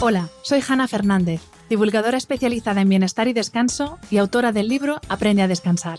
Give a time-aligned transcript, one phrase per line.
[0.00, 5.42] Hola, soy Hanna Fernández, divulgadora especializada en bienestar y descanso y autora del libro Aprende
[5.42, 5.98] a descansar.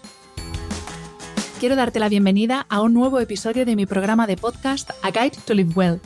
[1.60, 5.36] Quiero darte la bienvenida a un nuevo episodio de mi programa de podcast A Guide
[5.46, 6.00] to Live Well,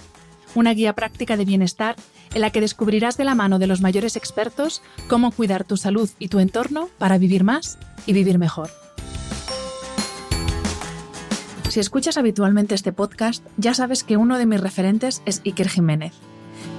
[0.56, 1.96] una guía práctica de bienestar
[2.33, 6.10] en la que descubrirás de la mano de los mayores expertos cómo cuidar tu salud
[6.17, 8.71] y tu entorno para vivir más y vivir mejor.
[11.69, 16.13] Si escuchas habitualmente este podcast, ya sabes que uno de mis referentes es Iker Jiménez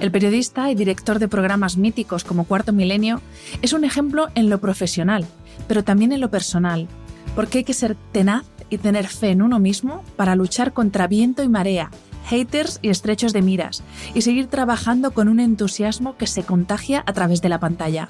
[0.01, 3.21] el periodista y director de programas míticos como Cuarto Milenio
[3.61, 5.25] es un ejemplo en lo profesional,
[5.67, 6.87] pero también en lo personal,
[7.35, 11.43] porque hay que ser tenaz y tener fe en uno mismo para luchar contra viento
[11.43, 11.91] y marea,
[12.25, 17.13] haters y estrechos de miras, y seguir trabajando con un entusiasmo que se contagia a
[17.13, 18.09] través de la pantalla.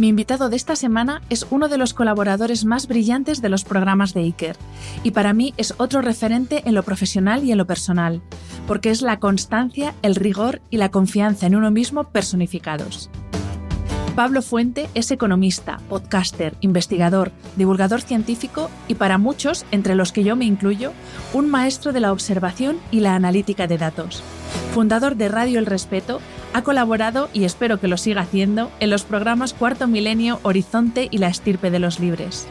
[0.00, 4.14] Mi invitado de esta semana es uno de los colaboradores más brillantes de los programas
[4.14, 4.56] de Iker,
[5.02, 8.22] y para mí es otro referente en lo profesional y en lo personal,
[8.66, 13.10] porque es la constancia, el rigor y la confianza en uno mismo personificados.
[14.16, 20.34] Pablo Fuente es economista, podcaster, investigador, divulgador científico y para muchos, entre los que yo
[20.34, 20.92] me incluyo,
[21.34, 24.22] un maestro de la observación y la analítica de datos.
[24.72, 26.20] Fundador de Radio El Respeto,
[26.52, 31.18] ha colaborado, y espero que lo siga haciendo, en los programas Cuarto Milenio, Horizonte y
[31.18, 32.46] La Estirpe de los Libres.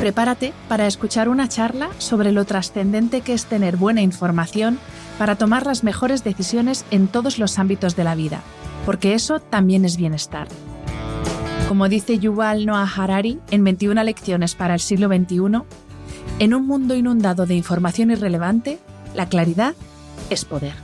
[0.00, 4.78] Prepárate para escuchar una charla sobre lo trascendente que es tener buena información
[5.18, 8.42] para tomar las mejores decisiones en todos los ámbitos de la vida,
[8.84, 10.48] porque eso también es bienestar.
[11.68, 15.62] Como dice Yuval Noah Harari en 21 lecciones para el siglo XXI,
[16.38, 18.78] en un mundo inundado de información irrelevante,
[19.14, 19.74] la claridad
[20.28, 20.83] es poder.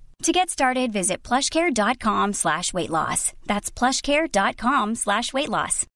[0.21, 3.33] To get started, visit plushcare.com slash weight loss.
[3.47, 5.87] That's plushcare.com slash weight loss.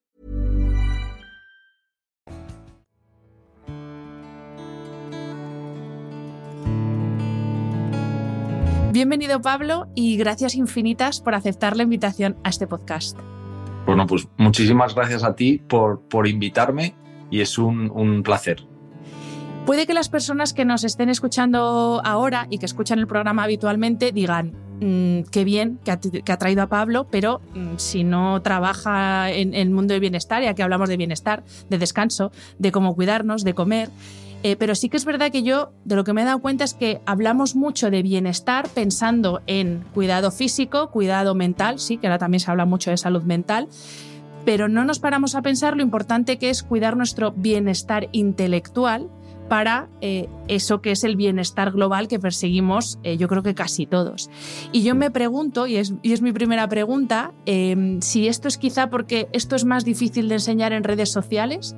[8.92, 13.20] Bienvenido Pablo y gracias infinitas por aceptar la invitación a este podcast.
[13.86, 16.96] Bueno, pues muchísimas gracias a ti por, por invitarme
[17.30, 18.66] y es un, un placer.
[19.66, 24.12] Puede que las personas que nos estén escuchando ahora y que escuchan el programa habitualmente
[24.12, 29.56] digan, mmm, qué bien que ha, traído a Pablo, pero mmm, si no trabaja en,
[29.56, 33.44] en el mundo del bienestar, ya que hablamos de bienestar, de descanso, de cómo cuidarnos,
[33.44, 33.90] de comer,
[34.44, 36.64] eh, pero sí que es verdad que yo de lo que me he dado cuenta
[36.64, 42.20] es que hablamos mucho de bienestar pensando en cuidado físico, cuidado mental, sí, que ahora
[42.20, 43.68] también se habla mucho de salud mental,
[44.46, 49.10] pero no nos paramos a pensar lo importante que es cuidar nuestro bienestar intelectual
[49.50, 53.86] para eh, eso que es el bienestar global que perseguimos eh, yo creo que casi
[53.86, 54.30] todos.
[54.72, 58.58] Y yo me pregunto, y es, y es mi primera pregunta, eh, si esto es
[58.58, 61.76] quizá porque esto es más difícil de enseñar en redes sociales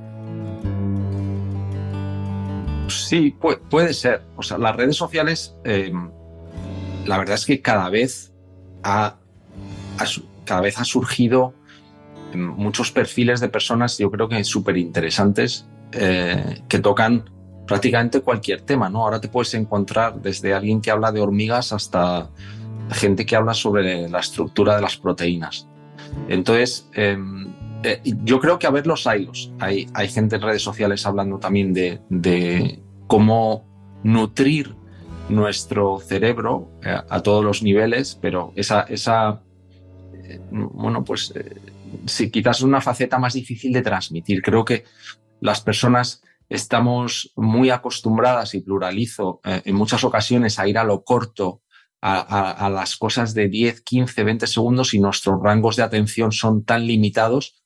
[2.89, 4.23] Sí, puede, puede, ser.
[4.35, 5.91] O sea, las redes sociales, eh,
[7.05, 8.33] la verdad es que cada vez
[8.83, 9.17] ha,
[9.97, 10.05] ha,
[10.45, 11.53] cada vez ha surgido
[12.33, 17.29] muchos perfiles de personas, yo creo que súper interesantes, eh, que tocan
[17.67, 19.03] prácticamente cualquier tema, ¿no?
[19.03, 22.29] Ahora te puedes encontrar desde alguien que habla de hormigas hasta
[22.91, 25.67] gente que habla sobre la estructura de las proteínas.
[26.29, 27.17] Entonces, eh,
[27.83, 29.51] eh, yo creo que a ver los hilos.
[29.59, 33.65] Hay, hay gente en redes sociales hablando también de, de cómo
[34.03, 34.75] nutrir
[35.29, 39.41] nuestro cerebro eh, a todos los niveles, pero esa, esa
[40.23, 41.33] eh, bueno, pues
[42.05, 44.41] sí, quizás es una faceta más difícil de transmitir.
[44.41, 44.85] Creo que
[45.39, 51.03] las personas estamos muy acostumbradas, y pluralizo, eh, en muchas ocasiones a ir a lo
[51.03, 51.61] corto,
[52.01, 56.85] a, las cosas de 10, 15, 20 segundos y nuestros rangos de atención son tan
[56.85, 57.61] limitados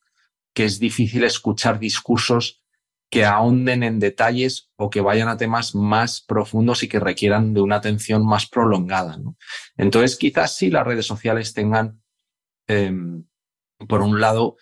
[0.53, 2.63] que es difícil escuchar discursos
[3.09, 7.61] que ahonden en detalles o que vayan a temas más profundos y que requieran de
[7.61, 9.19] una atención más prolongada.
[9.75, 12.01] Entonces, quizás sí las redes sociales tengan,
[12.67, 12.94] eh,
[13.88, 14.56] por un lado,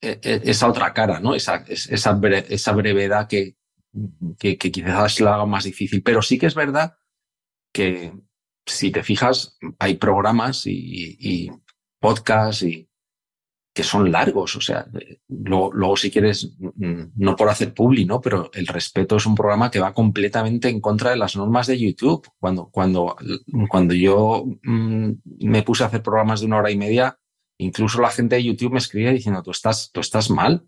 [0.00, 1.34] esa otra cara, ¿no?
[1.34, 3.56] esa, esa, bre esa brevedad que,
[4.38, 6.02] que, quizás la haga más difícil.
[6.02, 6.96] Pero sí que es verdad
[7.72, 8.12] que,
[8.64, 11.50] si te fijas, hay programas y,
[12.00, 12.88] podcasts y
[13.74, 14.56] que son largos.
[14.56, 14.86] O sea,
[15.28, 18.20] luego, si quieres, mm, no por hacer publi, ¿no?
[18.20, 21.78] Pero El Respeto es un programa que va completamente en contra de las normas de
[21.78, 22.26] YouTube.
[22.38, 23.16] Cuando, cuando,
[23.68, 25.10] cuando yo mm,
[25.40, 27.18] me puse a hacer programas de una hora y media,
[27.58, 30.66] incluso la gente de YouTube me escribía diciendo, tú estás, tú estás mal.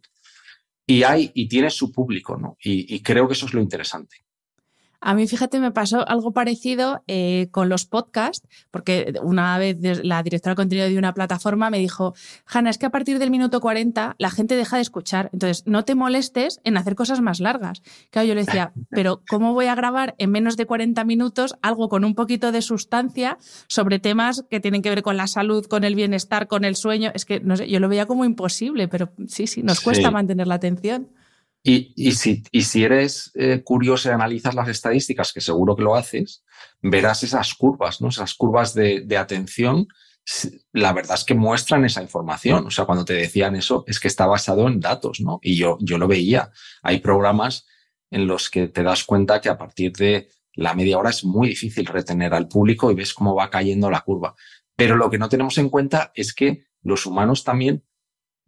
[0.86, 2.56] Y hay, y tiene su público, ¿no?
[2.60, 4.24] y creo que eso es lo interesante.
[5.00, 10.22] A mí, fíjate, me pasó algo parecido eh, con los podcasts, porque una vez la
[10.24, 12.14] directora de contenido de una plataforma me dijo,
[12.46, 15.84] Hanna, es que a partir del minuto 40 la gente deja de escuchar, entonces no
[15.84, 17.82] te molestes en hacer cosas más largas.
[18.10, 21.88] Claro, yo le decía, pero ¿cómo voy a grabar en menos de 40 minutos algo
[21.88, 25.84] con un poquito de sustancia sobre temas que tienen que ver con la salud, con
[25.84, 27.12] el bienestar, con el sueño?
[27.14, 30.48] Es que, no sé, yo lo veía como imposible, pero sí, sí, nos cuesta mantener
[30.48, 31.08] la atención.
[31.62, 36.44] Y, si, eres eh, curioso y analizas las estadísticas, que seguro que lo haces,
[36.80, 38.08] verás esas curvas, ¿no?
[38.08, 39.86] Esas curvas de, atención,
[40.72, 42.66] la verdad es que muestran esa información.
[42.66, 45.40] O sea, cuando te decían eso, es que está basado en datos, ¿no?
[45.42, 46.50] Y yo, yo lo veía.
[46.82, 47.66] Hay programas
[48.10, 51.48] en los que te das cuenta que a partir de la media hora es muy
[51.48, 54.34] difícil retener al público y ves cómo va cayendo la curva.
[54.74, 57.84] Pero lo que no tenemos en cuenta es que los humanos también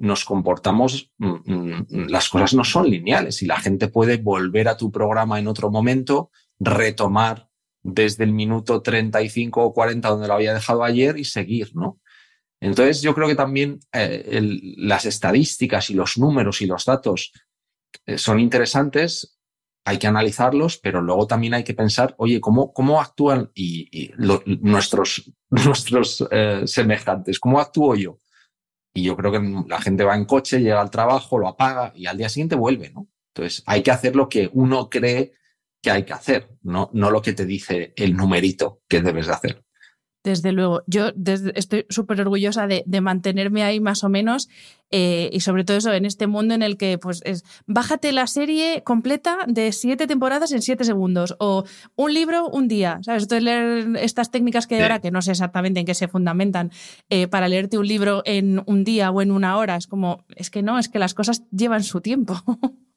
[0.00, 4.76] nos comportamos, mm, mm, las cosas no son lineales y la gente puede volver a
[4.76, 7.48] tu programa en otro momento, retomar
[7.82, 12.00] desde el minuto 35 o 40 donde lo había dejado ayer y seguir, ¿no?
[12.60, 14.40] Entonces yo creo que también eh,
[14.78, 17.32] las estadísticas y los números y los datos
[18.06, 19.38] eh, son interesantes,
[19.84, 25.30] hay que analizarlos, pero luego también hay que pensar, oye, ¿cómo, cómo actúan y, nuestros,
[25.50, 27.38] nuestros eh, semejantes?
[27.38, 28.18] ¿Cómo actúo yo?
[28.92, 32.06] Y yo creo que la gente va en coche, llega al trabajo, lo apaga y
[32.06, 33.08] al día siguiente vuelve, ¿no?
[33.34, 35.32] Entonces hay que hacer lo que uno cree
[35.80, 39.32] que hay que hacer, no, no lo que te dice el numerito que debes de
[39.32, 39.64] hacer.
[40.22, 41.12] Desde luego, yo
[41.54, 44.50] estoy súper orgullosa de, mantenerme ahí más o menos
[44.90, 48.26] eh, y sobre todo eso en este mundo en el que pues es bájate la
[48.26, 51.64] serie completa de siete temporadas en siete segundos o
[51.96, 53.22] un libro un día, ¿sabes?
[53.22, 56.70] Entonces leer estas técnicas que hay ahora que no sé exactamente en qué se fundamentan
[57.08, 60.50] eh, para leerte un libro en un día o en una hora, es como, es
[60.50, 62.34] que no, es que las cosas llevan su tiempo.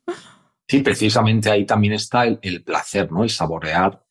[0.66, 3.24] Sí, precisamente ahí también está el, el placer, ¿no?
[3.24, 4.02] El saborear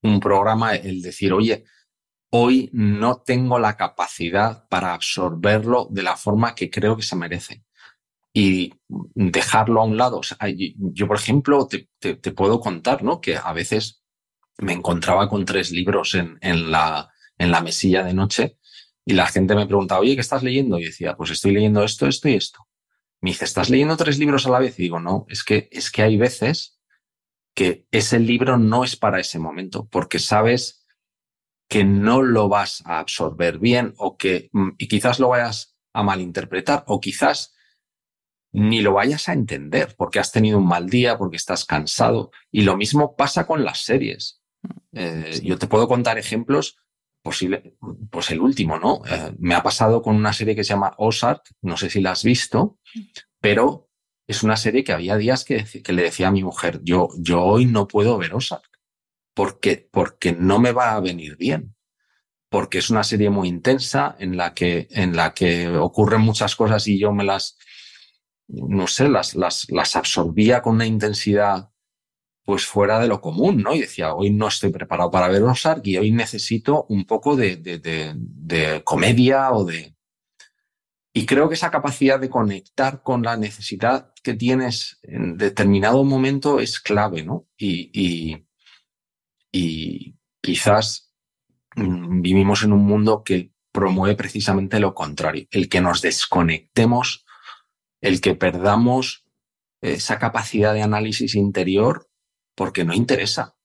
[0.00, 1.64] un programa, el decir, oye,
[2.38, 7.64] hoy no tengo la capacidad para absorberlo de la forma que creo que se merece
[8.32, 10.20] y dejarlo a un lado.
[10.76, 13.20] yo, por ejemplo, te, puedo contar ¿no?
[13.20, 14.02] que a veces
[14.58, 18.58] me encontraba con tres libros en, la, en la mesilla de noche
[19.06, 20.78] y la gente me preguntaba, oye, ¿qué estás leyendo?
[20.78, 22.66] Y decía, pues estoy leyendo esto, esto y esto.
[23.22, 24.78] Me dice, ¿estás leyendo tres libros a la vez?
[24.78, 26.78] Y digo, no, es que, es que hay veces
[27.54, 30.85] que ese libro no es para ese momento, porque sabes
[31.68, 36.02] que no lo vas a absorber bien o que mm, y quizás lo vayas a
[36.02, 37.54] malinterpretar o quizás
[38.52, 42.30] ni lo vayas a entender porque has tenido un mal día, porque estás cansado.
[42.50, 44.40] Y lo mismo pasa con las series.
[44.92, 46.78] Eh, yo te puedo contar ejemplos,
[47.22, 47.76] posible,
[48.10, 49.02] pues el último, ¿no?
[49.06, 52.12] Eh, me ha pasado con una serie que se llama Ozark, no sé si la
[52.12, 52.78] has visto,
[53.40, 53.90] pero
[54.26, 57.42] es una serie que había días que, que le decía a mi mujer, yo, yo
[57.42, 58.75] hoy no puedo ver Ozark
[59.36, 61.76] porque, porque no me va a venir bien.
[62.48, 66.88] Porque es una serie muy intensa en la que, en la que ocurren muchas cosas
[66.88, 67.58] y yo me las,
[68.48, 71.70] no sé, las, las, las absorbía con una intensidad
[72.44, 73.74] pues fuera de lo común, ¿no?
[73.74, 77.56] Y decía, hoy no estoy preparado para ver Ozark y hoy necesito un poco de,
[77.56, 79.96] de, de, de, comedia o de...
[81.12, 86.60] Y creo que esa capacidad de conectar con la necesidad que tienes en determinado momento
[86.60, 87.48] es clave, ¿no?
[87.56, 88.45] Y, y,
[89.56, 91.12] y quizás
[91.76, 97.24] mm, vivimos en un mundo que promueve precisamente lo contrario, el que nos desconectemos,
[98.00, 99.26] el que perdamos
[99.80, 102.08] esa capacidad de análisis interior
[102.54, 103.56] porque no interesa,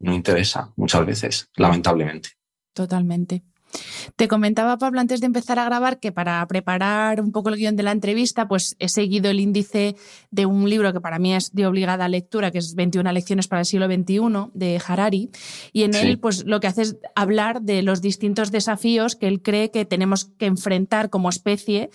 [0.00, 2.30] no interesa muchas veces, lamentablemente.
[2.72, 3.42] Totalmente.
[4.16, 7.76] Te comentaba, Pablo, antes de empezar a grabar, que para preparar un poco el guion
[7.76, 9.96] de la entrevista, pues he seguido el índice
[10.30, 13.60] de un libro que para mí es de obligada lectura, que es 21 lecciones para
[13.60, 15.30] el siglo XXI, de Harari,
[15.72, 19.42] y en él, pues lo que hace es hablar de los distintos desafíos que él
[19.42, 21.90] cree que tenemos que enfrentar como especie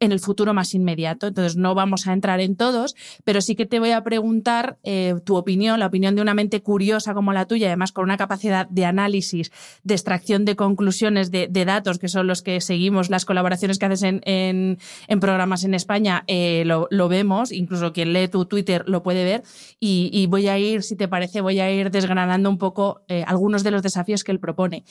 [0.00, 1.26] en el futuro más inmediato.
[1.26, 5.14] Entonces, no vamos a entrar en todos, pero sí que te voy a preguntar eh,
[5.24, 8.68] tu opinión, la opinión de una mente curiosa como la tuya, además con una capacidad
[8.68, 13.78] de análisis, de extracción de conclusiones, de, datos, que son los que seguimos, las colaboraciones
[13.78, 14.78] que haces en,
[15.20, 19.42] programas en España, eh, lo, vemos, incluso quien lee tu Twitter lo puede ver,
[19.80, 23.62] y, voy a ir, si te parece, voy a ir desgranando un poco eh, algunos
[23.62, 24.84] de los desafíos que él propone.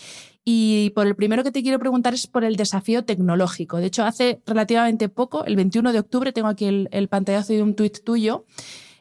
[0.45, 3.77] Y por el primero que te quiero preguntar es por el desafío tecnológico.
[3.77, 7.54] De hecho, hace relativamente relativamente poco, el 21 de octubre, tengo aquí el, el pantallazo
[7.54, 8.46] de un tuit tuyo,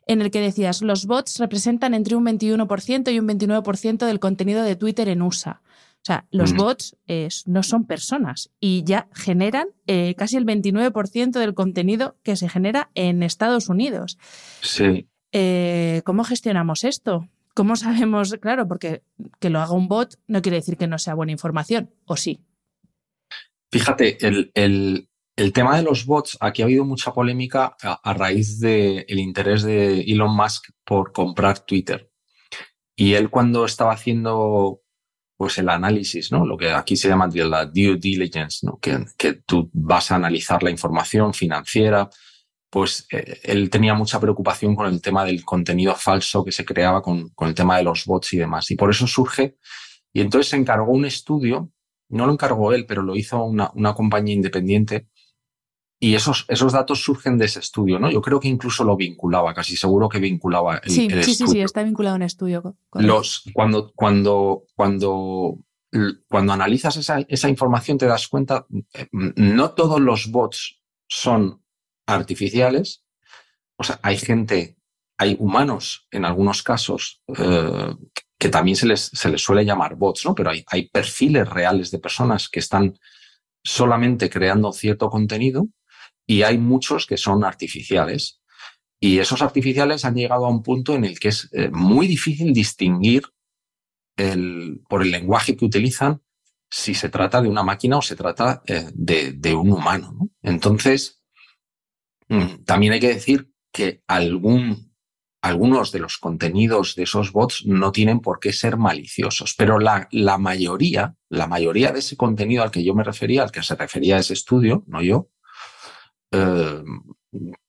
[0.06, 4.62] en el que decías, los bots representan entre un 21% y un 29% del contenido
[4.62, 5.62] de Twitter en USA.
[5.62, 6.96] O sea, los bots
[7.46, 12.90] no son personas y ya generan eh, casi el 29% del contenido que se genera
[12.94, 14.18] en Estados Unidos.
[14.62, 15.06] Sí.
[15.30, 17.28] Eh, ¿Cómo gestionamos esto?
[17.54, 18.34] ¿Cómo sabemos?
[18.40, 19.04] Claro, porque
[19.38, 22.40] que lo haga un bot no quiere decir que no sea buena información, ¿o sí?
[23.72, 25.08] Fíjate, el,
[25.52, 30.34] tema de los bots, aquí ha habido mucha polémica a, raíz del interés de Elon
[30.36, 32.10] Musk por comprar Twitter.
[32.94, 34.82] Y él cuando estaba haciendo
[35.36, 36.46] pues el análisis, ¿no?
[36.46, 38.78] Lo que aquí se llama la due diligence, ¿no?
[38.78, 42.08] Que, que tú vas a analizar la información financiera,
[42.70, 47.02] pues eh, él tenía mucha preocupación con el tema del contenido falso que se creaba
[47.02, 48.70] con, con, el tema de los bots y demás.
[48.70, 49.56] Y por eso surge,
[50.12, 51.72] y entonces se encargó un estudio,
[52.08, 55.08] no lo encargó él, pero lo hizo una, una compañía independiente
[56.02, 58.10] y esos, esos datos surgen de ese estudio, ¿no?
[58.10, 61.60] Yo creo que incluso lo vinculaba, casi seguro que vinculaba el, sí, sí, Sí, sí,
[61.60, 62.74] está vinculado a un estudio.
[62.94, 65.58] Los, cuando, cuando, cuando,
[66.28, 71.62] cuando analizas esa, esa información te das cuenta, eh, no todos los bots son
[72.04, 73.04] artificiales.
[73.76, 74.78] O sea, hay gente,
[75.18, 77.94] hay humanos en algunos casos eh,
[78.36, 80.34] que también se les, se les suele llamar bots, ¿no?
[80.34, 82.98] Pero hay, hay perfiles reales de personas que están
[83.62, 85.68] solamente creando cierto contenido
[86.26, 88.40] y hay muchos que son artificiales.
[89.00, 92.52] Y esos artificiales han llegado a un punto en el que es eh, muy difícil
[92.52, 93.24] distinguir
[94.16, 96.22] el, por el lenguaje que utilizan
[96.70, 100.30] si se trata de una máquina o se trata eh, de, un humano.
[100.40, 101.22] Entonces,
[102.28, 104.94] mm, también hay que decir que algún,
[105.42, 110.08] algunos de los contenidos de esos bots no tienen por qué ser maliciosos, pero la,
[110.12, 113.74] la mayoría, la mayoría de ese contenido al que yo me refería, al que se
[113.74, 115.28] refería ese estudio, no yo,
[116.32, 116.82] eh,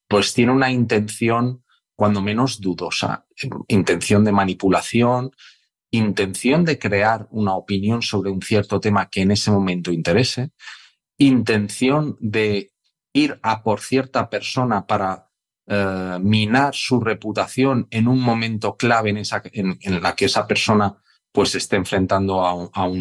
[0.07, 1.63] pues tiene una intención
[1.95, 3.25] cuando menos dudosa,
[3.67, 5.31] intención de manipulación,
[5.91, 10.51] intención de crear una opinión sobre un cierto tema que en ese momento interese,
[11.17, 12.71] intención de
[13.13, 15.29] ir a por cierta persona para
[15.67, 20.97] eh, minar su reputación en un momento clave en, esa, en, la que esa persona
[21.31, 22.91] pues esté enfrentando a, a,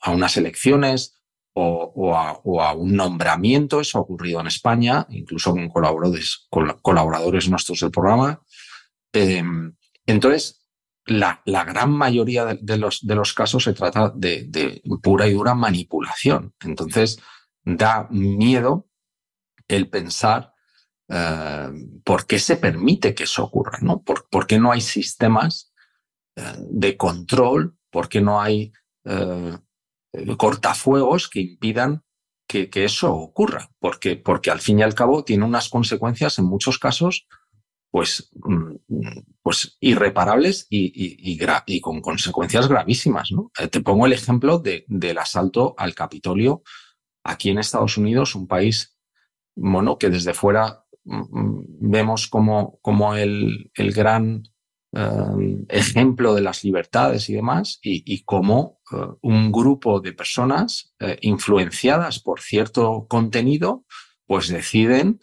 [0.00, 1.21] a unas elecciones
[1.54, 3.80] o, a, un nombramiento.
[3.80, 8.42] Eso ha ocurrido en España, incluso con colaboradores, colaboradores nuestros del programa.
[9.12, 9.74] Em,
[10.06, 10.66] entonces,
[11.06, 15.54] la, la, gran mayoría de, los, de, los, casos se trata de, pura y dura
[15.54, 16.54] manipulación.
[16.60, 17.18] Entonces,
[17.64, 18.88] da miedo
[19.68, 20.52] el pensar
[21.08, 21.70] eh,
[22.04, 24.02] por qué se permite que eso ocurra, ¿no?
[24.02, 25.72] ¿Por, qué no hay sistemas
[26.36, 27.76] eh, de control?
[27.90, 28.72] ¿Por qué no hay
[29.04, 29.58] eh,
[30.36, 32.02] cortafuegos que impidan
[32.46, 36.78] que, eso ocurra, porque, porque al fin y al cabo tiene unas consecuencias en muchos
[36.78, 37.26] casos
[37.90, 38.74] pues, mm,
[39.42, 43.32] pues irreparables y, y, con consecuencias gravísimas.
[43.32, 43.50] ¿no?
[43.58, 46.62] Eh, te pongo el ejemplo de, del asalto al Capitolio
[47.24, 48.96] aquí en Estados Unidos, un país
[49.54, 54.42] bueno, que desde fuera mm, mm, vemos como, como el, el gran
[54.94, 61.16] Em, ejemplo de las libertades y demás, y, cómo eh, un grupo de personas eh,
[61.22, 63.86] influenciadas por cierto contenido,
[64.26, 65.20] pues deciden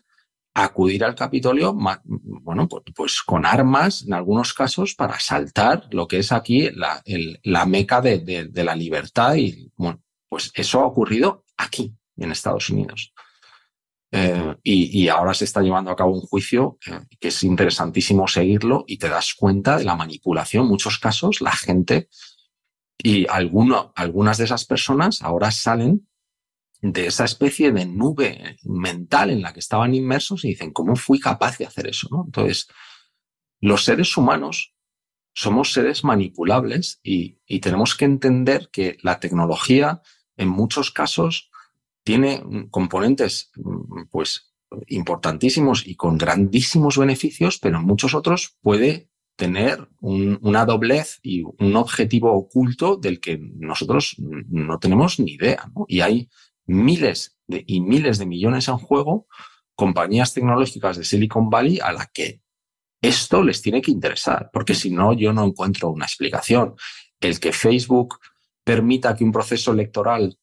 [0.56, 6.18] acudir al Capitolio, bueno, pues, pues, con armas en algunos casos para asaltar lo que
[6.18, 7.04] es aquí la,
[7.44, 12.72] la meca de, de, la libertad y bueno, pues eso ha ocurrido aquí en Estados
[12.72, 13.14] Unidos.
[14.12, 18.84] Eh, y, ahora se está llevando a cabo un juicio eh, que es interesantísimo seguirlo
[18.88, 20.68] y te das cuenta de la manipulación.
[20.68, 22.10] Muchos casos, la gente
[22.98, 26.08] y algunas de esas personas ahora salen
[26.82, 31.20] de esa especie de nube mental en la que estaban inmersos y dicen, ¿cómo fui
[31.20, 32.08] capaz de hacer eso?
[32.12, 32.24] ¿no?
[32.26, 32.68] Entonces,
[33.62, 34.74] los seres humanos
[35.34, 40.02] somos seres manipulables y tenemos que entender que la tecnología
[40.36, 41.50] en muchos casos
[42.04, 43.52] tiene componentes
[44.12, 44.54] pues
[44.88, 52.34] importantísimos y con grandísimos beneficios, pero muchos otros puede tener una doblez y un objetivo
[52.34, 55.72] oculto del que nosotros no tenemos ni idea.
[55.88, 56.30] Y hay
[56.66, 59.28] miles y miles de millones en juego,
[59.76, 62.42] compañías tecnológicas de Silicon Valley a la que
[63.02, 66.76] esto les tiene que interesar, porque si no, yo no encuentro una explicación.
[67.22, 68.20] El que Facebook
[68.66, 70.38] permita que un proceso electoral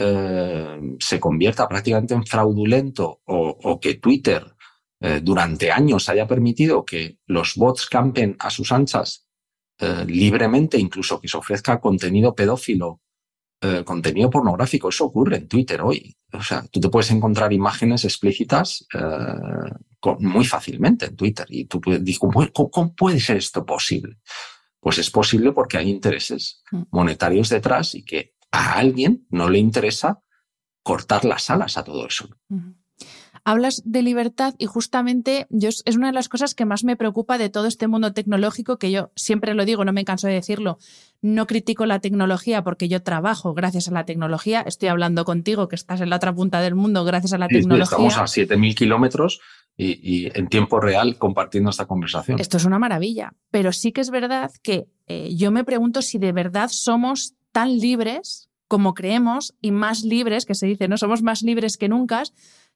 [0.00, 4.46] eh, se convierta prácticamente en fraudulento o, que Twitter
[5.00, 9.26] eh, durante años haya permitido que los bots campen a sus anchas
[9.80, 13.00] eh, libremente, incluso que se ofrezca contenido pedófilo
[13.84, 14.88] contenido pornográfico.
[14.88, 16.16] Eso ocurre en Twitter hoy.
[16.32, 18.86] O sea, tú te puedes encontrar imágenes explícitas
[20.20, 21.44] muy fácilmente en Twitter.
[21.48, 22.20] Y tú puedes decir,
[22.52, 24.18] ¿cómo, puede ser esto posible?
[24.78, 26.82] Pues es posible porque hay intereses mm.
[26.92, 30.20] monetarios detrás y que a alguien no le interesa
[30.82, 32.28] cortar las alas a todo eso.
[33.44, 37.38] Hablas de libertad y justamente yo, es una de las cosas que más me preocupa
[37.38, 40.78] de todo este mundo tecnológico, que yo siempre lo digo, no me canso de decirlo,
[41.20, 45.76] no critico la tecnología porque yo trabajo gracias a la tecnología, estoy hablando contigo que
[45.76, 47.84] estás en la otra punta del mundo gracias a la tecnología.
[47.84, 49.40] Estamos a 7.000 kilómetros
[49.78, 52.40] y, en tiempo real compartiendo esta conversación.
[52.40, 56.18] Esto es una maravilla, pero sí que es verdad que eh, yo me pregunto si
[56.18, 61.22] de verdad somos tan libres como creemos y más libres, que se dice, no somos
[61.22, 62.22] más libres que nunca,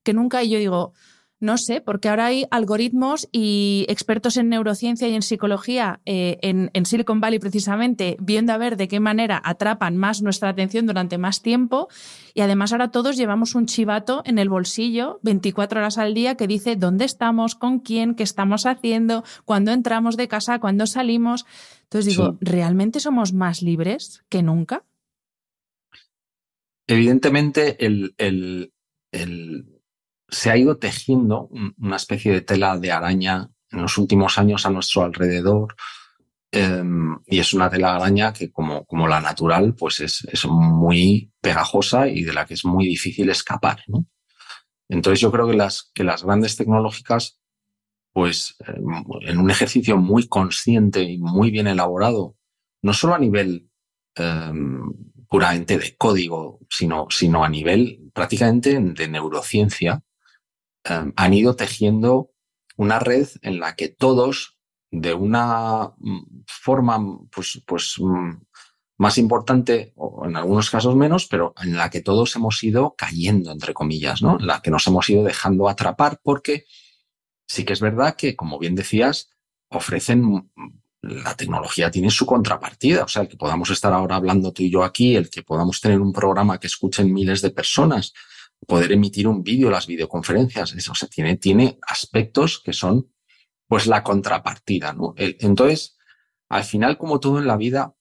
[0.03, 0.43] que nunca.
[0.43, 0.93] Y yo digo,
[1.39, 6.85] no sé, porque ahora hay algoritmos y expertos en neurociencia y en psicología eh, en,
[6.85, 11.43] Silicon Valley precisamente viendo a ver de qué manera atrapan más nuestra atención durante más
[11.43, 11.87] tiempo.
[12.35, 16.49] Y además ahora todos llevamos un chivato en el bolsillo 24 horas al día que
[16.49, 21.47] dice dónde estamos, con quién, qué estamos haciendo, cuándo entramos de casa, cuándo salimos.
[21.93, 24.87] Entonces digo, ¿realmente somos más libres que nunca?
[26.87, 28.73] Evidentemente, el, el
[30.27, 34.71] se ha ido tejiendo una especie de tela de araña en los últimos años a
[34.71, 35.77] nuestro alrededor.
[36.51, 40.47] Em, y es una tela de araña que, como, como la natural, pues es, es,
[40.47, 43.83] muy pegajosa y de la que es muy difícil escapar.
[43.87, 44.07] ¿no?
[44.89, 47.42] Entonces, yo creo que las, que las grandes tecnológicas,
[48.13, 52.37] pues em, en un ejercicio muy consciente y muy bien elaborado,
[52.83, 53.69] no solo a nivel
[54.17, 54.93] em,
[55.29, 60.03] puramente de código, sino, sino a nivel prácticamente de neurociencia,
[60.85, 62.33] Em, han ido tejiendo
[62.77, 64.59] una red en la que todos,
[64.91, 66.99] de una mm, forma
[67.31, 68.33] pues, pues, mm,
[68.99, 73.51] más importante, o en algunos casos menos, pero en la que todos hemos ido cayendo,
[73.51, 74.39] entre comillas, ¿no?
[74.39, 76.65] En la que nos hemos ido dejando atrapar, porque
[77.53, 79.31] sí que es verdad que, como bien decías,
[79.69, 80.51] ofrecen
[81.03, 83.05] la tecnología tiene su contrapartida.
[83.05, 85.81] O sea, el que podamos estar ahora hablando tú y yo aquí, el que podamos
[85.81, 88.15] tener un programa que escuchen miles de personas,
[88.67, 93.13] poder emitir un vídeo, las videoconferencias, eso, o tiene, tiene aspectos que son
[93.67, 95.15] pues la contrapartida, ¿no?
[95.17, 95.97] entonces,
[96.49, 97.95] al final, como todo en la vida,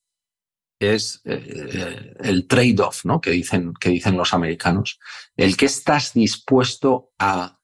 [0.78, 3.20] es eh, el trade-off, ¿no?
[3.20, 4.98] Que dicen, que dicen los americanos.
[5.36, 7.58] El que estás dispuesto a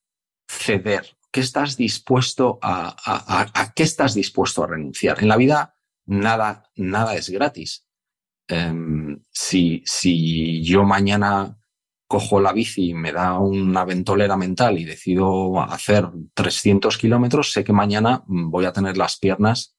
[0.48, 5.22] ceder, ¿qué estás dispuesto a, qué estás dispuesto a renunciar.
[5.22, 5.74] En la vida
[6.06, 7.86] nada, nada es gratis.
[8.48, 11.58] Em, si, si yo mañana
[12.06, 17.62] cojo la bici y me da una ventolera mental y decido hacer 300 kilómetros, sé
[17.62, 19.76] que mañana voy a tener las piernas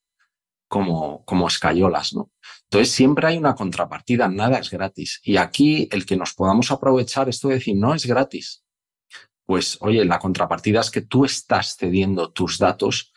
[0.67, 2.31] como, como escayolas, ¿no?
[2.65, 5.19] Entonces siempre hay una contrapartida, nada es gratis.
[5.23, 8.63] Y aquí el que nos podamos aprovechar esto de decir, no es gratis.
[9.49, 13.11] Pues oye, la contrapartida es que tú estás cediendo tus datos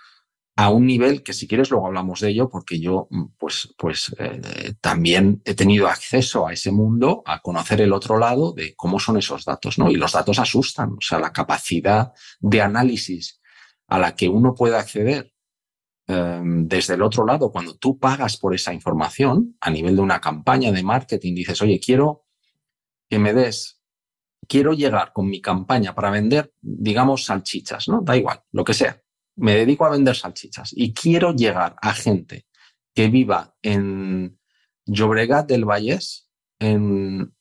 [0.57, 4.17] a un nivel que si quieres luego hablamos de ello porque yo mm, pues, pues
[4.19, 8.99] eh, también he tenido acceso a ese mundo, a conocer el otro lado de cómo
[8.99, 9.91] son esos datos, ¿no?
[9.91, 13.39] Y los datos asustan, o sea, la capacidad de análisis
[13.89, 15.35] a la que uno puede acceder
[16.07, 20.19] em, desde el otro lado cuando tú pagas por esa información a nivel de una
[20.19, 22.25] campaña de marketing, dices, oye, quiero
[23.11, 23.82] que me des,
[24.49, 28.01] quiero llegar con mi campaña para vender, digamos, salchichas, ¿no?
[28.03, 29.03] Da igual, lo que sea
[29.37, 32.47] me dedico a vender salchichas y quiero llegar a gente
[32.95, 34.39] que viva en
[34.87, 36.29] Llobregat del Vallés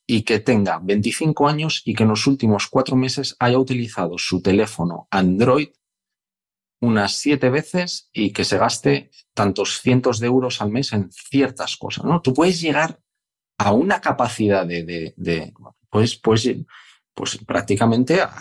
[0.08, 4.42] y que tenga 25 años y que en los últimos cuatro meses haya utilizado su
[4.42, 5.70] teléfono Android
[6.80, 11.78] unas siete veces y que se gaste tantos cientos de euros al mes en ciertas
[11.78, 12.06] cosas.
[12.06, 12.22] ¿no?
[12.22, 13.00] Tú puedes llegar
[13.60, 15.54] a una capacidad de, de,
[17.14, 18.34] pues prácticamente a,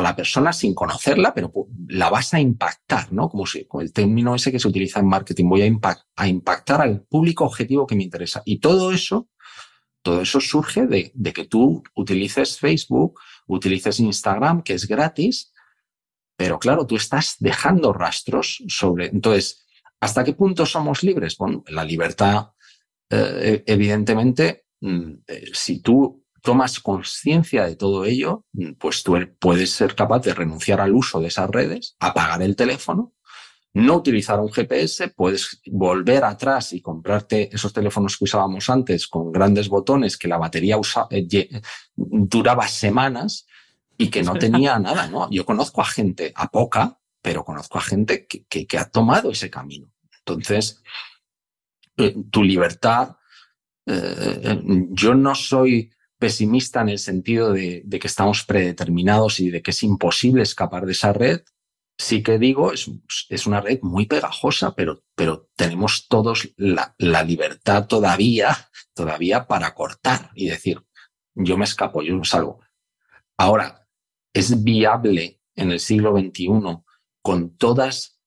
[0.00, 1.52] la persona sin conocerla, pero
[1.88, 3.28] la vas a impactar, ¿no?
[3.28, 7.02] Como si, el término ese que se utiliza en marketing, voy a, a impactar al
[7.02, 8.42] público objetivo que me interesa.
[8.44, 9.28] Y todo eso,
[10.02, 15.52] todo eso surge de, de, que tú utilices Facebook, utilices Instagram, que es gratis,
[16.38, 19.06] pero claro, tú estás dejando rastros sobre.
[19.06, 19.66] Entonces,
[19.98, 21.36] ¿hasta qué punto somos libres?
[21.36, 22.50] Bueno, la libertad,
[23.10, 28.46] eh, evidentemente, mm, eh, si tú tomas conciencia de todo ello,
[28.78, 33.12] pues tú puedes ser capaz de renunciar al uso de esas redes, apagar el teléfono,
[33.74, 39.30] no utilizar un GPS, puedes volver atrás y comprarte esos teléfonos que usábamos antes con
[39.30, 40.78] grandes botones que la batería
[41.10, 41.60] eh,
[41.94, 43.46] duraba semanas
[43.98, 45.28] y que no tenía nada, ¿no?
[45.30, 49.50] Yo conozco a gente, a poca, pero conozco a gente que, que ha tomado ese
[49.50, 49.92] camino.
[50.20, 50.82] Entonces,
[51.98, 53.16] eh, tu libertad
[53.84, 59.70] eh, yo no soy pesimista en el sentido de, que estamos predeterminados y de que
[59.70, 61.42] es imposible escapar de esa red.
[61.96, 62.90] Sí que digo, es,
[63.28, 69.74] es una red muy pegajosa, pero, pero tenemos todos la, la, libertad todavía, todavía para
[69.74, 70.80] cortar y decir,
[71.34, 72.60] yo me escapo, yo no salgo.
[73.36, 73.88] Ahora,
[74.32, 76.48] ¿es viable en el siglo XXI
[77.22, 78.17] con todas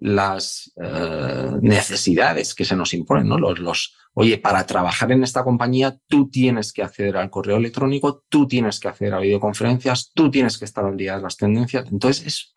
[0.00, 3.38] las eh, necesidades que se nos imponen, ¿no?
[3.38, 8.24] Los, los, oye, para trabajar en esta compañía, tú tienes que acceder al correo electrónico,
[8.28, 11.86] tú tienes que acceder a videoconferencias, tú tienes que estar al día de las tendencias.
[11.92, 12.52] Entonces, es,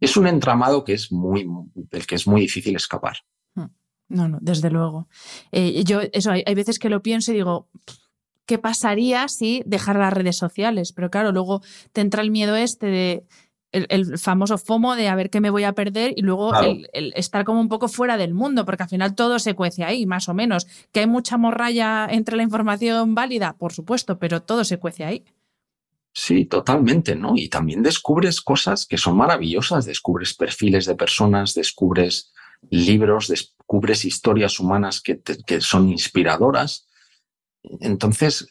[0.00, 3.16] es un entramado que es muy, del que es muy difícil escapar.
[3.54, 3.66] Hmm.
[4.08, 5.08] No, no, desde luego.
[5.50, 7.68] Eh, yo, eso, hay, hay, veces que lo pienso y digo,
[8.46, 10.92] ¿qué pasaría si dejar las redes sociales?
[10.92, 13.26] Pero claro, luego te entra el miedo este de
[13.88, 17.44] el, famoso FOMO de a ver qué me voy a perder y luego el, estar
[17.44, 20.34] como un poco fuera del mundo, porque al final todo se cuece ahí, más o
[20.34, 20.66] menos.
[20.92, 25.24] Que hay mucha morralla entre la información válida, por supuesto, pero todo se cuece ahí.
[26.12, 27.34] Sí, totalmente, ¿no?
[27.36, 32.32] Y también descubres cosas que son maravillosas, descubres perfiles de personas, descubres
[32.70, 36.86] libros, descubres historias humanas que, que son inspiradoras
[37.80, 38.48] entonces,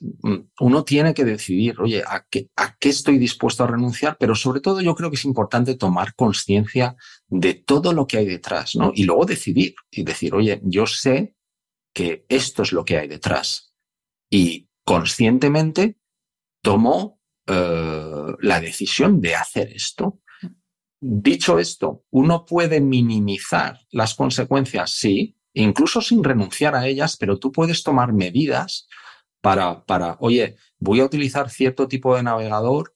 [0.60, 4.17] uno tiene que decidir, oye, ¿a qué, ¿a qué estoy dispuesto a renunciar?
[4.19, 6.95] Pero sobre todo yo creo que es importante tomar conciencia
[7.28, 8.91] de todo lo que hay detrás, ¿no?
[8.93, 11.36] Y luego decidir y decir, oye, yo sé
[11.93, 13.73] que esto es lo que hay detrás.
[14.30, 15.97] Y conscientemente
[16.62, 20.19] tomo eh, la decisión de hacer esto.
[20.99, 24.91] Dicho esto, ¿uno puede minimizar las consecuencias?
[24.91, 28.88] Sí, incluso sin renunciar a ellas, pero tú puedes tomar medidas
[29.45, 32.95] para, para oye, voy a utilizar cierto tipo de navegador,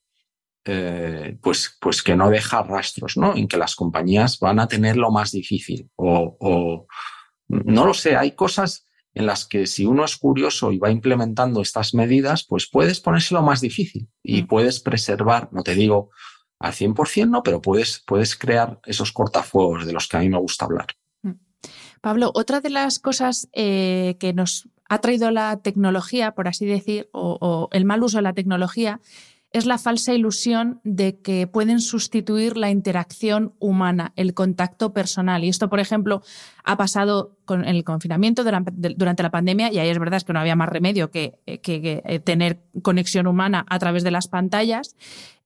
[0.64, 3.36] eh, pues, pues que no deja rastros, ¿no?
[3.36, 5.88] En que las compañías van a tener lo más difícil.
[5.94, 6.86] O, o
[7.46, 8.84] no lo sé, hay cosas
[9.14, 13.42] en las que si uno es curioso y va implementando estas medidas, pues puedes ponérselo
[13.42, 14.46] más difícil y mm.
[14.48, 16.10] puedes preservar, no te digo
[16.58, 20.38] al 100%, no, pero puedes, puedes crear esos cortafuegos de los que a mí me
[20.38, 20.88] gusta hablar.
[21.22, 21.34] Mm.
[22.00, 27.08] Pablo, otra de las cosas eh, que nos ha traído la tecnología, por así decir,
[27.12, 29.00] o, el mal uso de la tecnología,
[29.52, 35.44] es la falsa ilusión de que pueden sustituir la interacción humana, el contacto personal.
[35.44, 36.22] Y esto, por ejemplo,
[36.64, 40.56] ha pasado con el confinamiento durante, la pandemia, y ahí es verdad que no había
[40.56, 44.96] más remedio que, eh, tener conexión humana a través de las pantallas.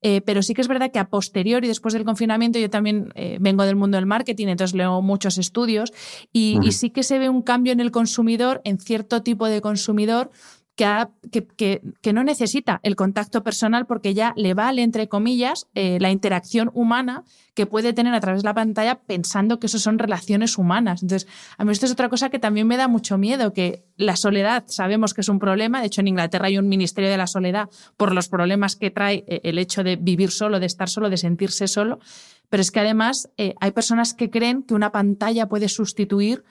[0.06, 3.38] Eh, pero sí que es verdad que a posteriori, después del confinamiento, yo también eh,
[3.40, 5.94] vengo del mundo del marketing, entonces leo muchos estudios
[6.30, 10.30] y, sí que se ve un cambio en el consumidor, en cierto tipo de consumidor,
[10.76, 16.70] que, no necesita el contacto personal porque ya le vale, entre comillas, eh, la interacción
[16.74, 21.02] humana que puede tener a través de la pantalla pensando que eso son relaciones humanas.
[21.02, 24.16] Entonces, a mí esto es otra cosa que también me da mucho miedo, que la
[24.16, 25.80] soledad sabemos que es un problema.
[25.80, 29.24] De hecho, en Inglaterra hay un Ministerio de la Soledad por los problemas que trae
[29.28, 32.00] eh, el hecho de vivir solo, de estar solo, de sentirse solo.
[32.48, 36.44] Pero es que además eh, hay personas que creen que una pantalla puede sustituir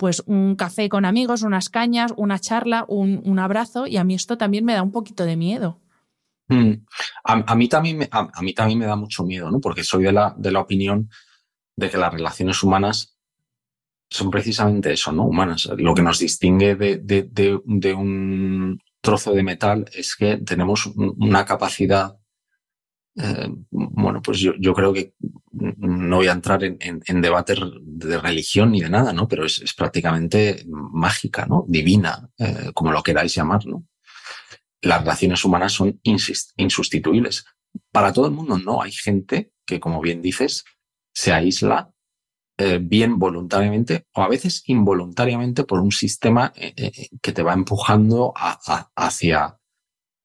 [0.00, 4.38] pues un café con amigos, unas cañas, una charla, un, abrazo, y a mí esto
[4.38, 5.78] también me da un poquito de miedo.
[6.48, 6.86] Mm.
[7.24, 9.60] A, mí también me, a, mí también me da mucho miedo, ¿no?
[9.60, 11.10] Porque soy de la, de la opinión
[11.76, 13.18] de que las relaciones humanas
[14.08, 15.26] son precisamente eso, ¿no?
[15.26, 15.68] Humanas.
[15.76, 17.28] Lo que nos distingue de, de,
[17.62, 22.16] de un trozo de metal es que tenemos una capacidad
[23.16, 25.14] eh, bueno, pues yo, yo, creo que
[25.60, 29.28] no voy a entrar en, en, debate de religión ni de nada, ¿no?
[29.28, 31.64] Pero es, prácticamente mágica, ¿no?
[31.68, 33.84] Divina, eh, como lo queráis llamar, ¿no?
[34.82, 37.44] Las relaciones humanas son insustituibles.
[37.92, 38.82] Para todo el mundo no.
[38.82, 40.64] Hay gente que, como bien dices,
[41.14, 41.90] se aísla
[42.56, 49.59] eh, bien voluntariamente o a veces involuntariamente por un sistema que te va empujando hacia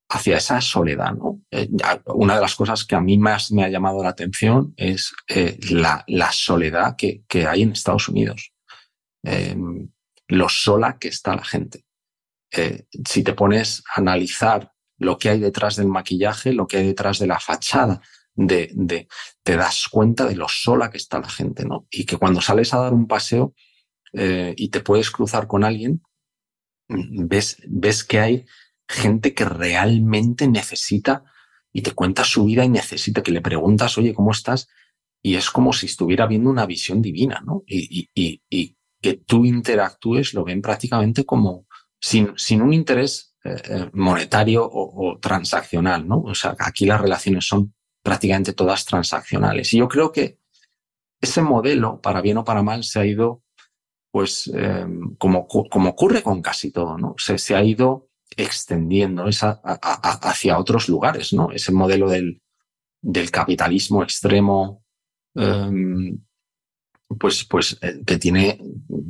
[0.10, 1.14] hacia esa soledad.
[1.14, 1.42] ¿no?
[1.52, 1.70] Eh,
[2.08, 5.60] una de las cosas que a mí más me ha llamado la atención es eh,
[5.70, 8.54] la, soledad que, hay en Estados Unidos.
[9.24, 9.90] Em,
[10.28, 11.86] lo sola que está la gente.
[12.52, 16.88] Eh, si te pones a analizar lo que hay detrás del maquillaje, lo que hay
[16.88, 18.02] detrás de la fachada,
[18.34, 19.08] de,
[19.44, 21.88] te das cuenta de lo sola que está la gente, ¿no?
[21.90, 23.54] Y que cuando sales a dar un paseo
[24.14, 26.02] y te puedes cruzar con alguien,
[26.88, 28.46] ves, ves que hay
[28.88, 31.24] gente que realmente necesita
[31.74, 34.68] y te cuenta su vida y necesita que le preguntas, oye, ¿cómo estás?
[35.22, 37.64] Y es como si estuviera viendo una visión divina, ¿no?
[37.68, 41.68] Y, y, y, que tú interactúes lo ven prácticamente como
[42.00, 46.22] sin, sin un interés eh, eh, monetario o, transaccional, ¿no?
[46.22, 49.74] O sea, aquí las relaciones son prácticamente todas transaccionales.
[49.74, 50.40] Y yo creo que
[51.22, 53.44] ese modelo, para bien o para mal, se ha ido
[54.12, 57.16] pues em, como, como, ocurre con casi todo, ¿no?
[57.18, 58.05] Se, se ha ido
[58.38, 61.52] extendiendo esa, hacia otros lugares, ¿no?
[61.52, 62.42] Ese modelo del,
[63.02, 64.84] del capitalismo extremo,
[65.36, 66.20] em,
[67.20, 68.60] pues, pues eh, que tiene,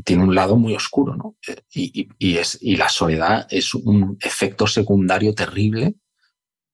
[0.04, 1.38] tiene un lado muy oscuro, ¿no?
[1.48, 5.96] Eh, y, y, es, y la soledad es un efecto secundario terrible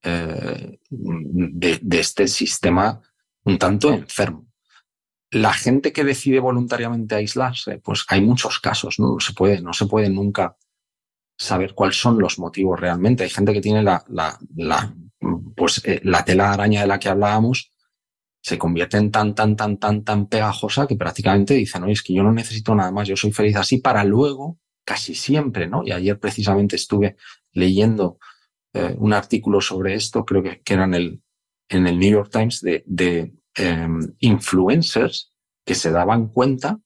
[0.02, 3.00] eh, de, de, este sistema
[3.44, 4.48] un tanto enfermo.
[5.30, 9.18] La gente que decide voluntariamente aislarse, pues hay muchos casos, ¿no?
[9.20, 10.56] se puede, no se puede nunca
[11.42, 13.24] saber cuáles son los motivos realmente.
[13.24, 14.94] Hay gente que tiene la, la, la
[15.56, 17.72] pues, eh, la tela araña de la que hablábamos,
[18.42, 22.14] se convierte en tan, tan, tan, tan, tan pegajosa que prácticamente dicen, oye, es que
[22.14, 25.82] yo no necesito nada más, yo soy feliz así para luego, casi siempre, ¿no?
[25.84, 27.16] Y ayer precisamente estuve
[27.52, 28.18] leyendo
[28.72, 31.22] eh, un artículo sobre esto, creo que, que era en el,
[31.68, 35.32] en el New York Times, de, de em, influencers
[35.64, 36.80] que se daban cuenta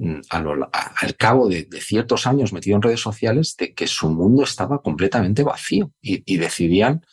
[0.00, 4.82] mm, al cabo de, ciertos años metido en redes sociales de que su mundo estaba
[4.82, 7.04] completamente vacío y, y decidían,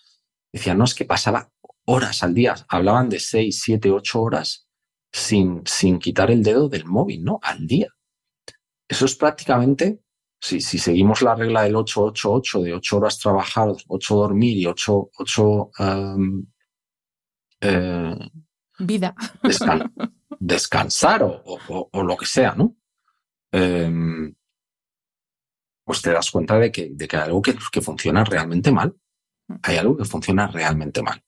[0.52, 1.52] decían, no, es que pasaba
[1.86, 4.68] horas al día, hablaban de seis, siete, ocho horas
[5.12, 7.40] sin, sin quitar el dedo del móvil, ¿no?
[7.42, 7.88] Al día.
[8.88, 10.02] Eso es prácticamente,
[10.40, 15.10] si, si seguimos la regla del 8-8-8, de ocho horas trabajar, ocho dormir y ocho,
[15.18, 16.46] ocho um,
[17.62, 18.16] eh,
[18.80, 19.16] vida.
[20.40, 22.76] descansar o, o, o, lo que sea, ¿no?
[23.52, 24.34] Eh,
[25.88, 28.94] pues te das cuenta de que, de que hay algo que, que funciona realmente mal.
[29.64, 31.24] Hay algo que funciona realmente mal.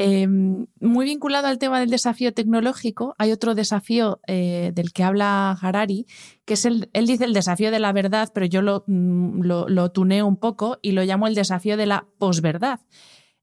[0.00, 5.58] Eh, muy vinculado al tema del desafío tecnológico, hay otro desafío eh, del que habla
[5.60, 6.06] Harari,
[6.44, 9.68] que es el, él dice el desafío de la verdad, pero yo lo, mm, lo,
[9.68, 12.78] lo tuneo un poco y lo llamo el desafío de la posverdad.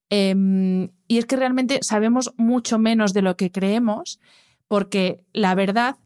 [0.09, 4.19] Eh, y es que realmente sabemos mucho menos de lo que creemos,
[4.67, 5.97] porque la verdad,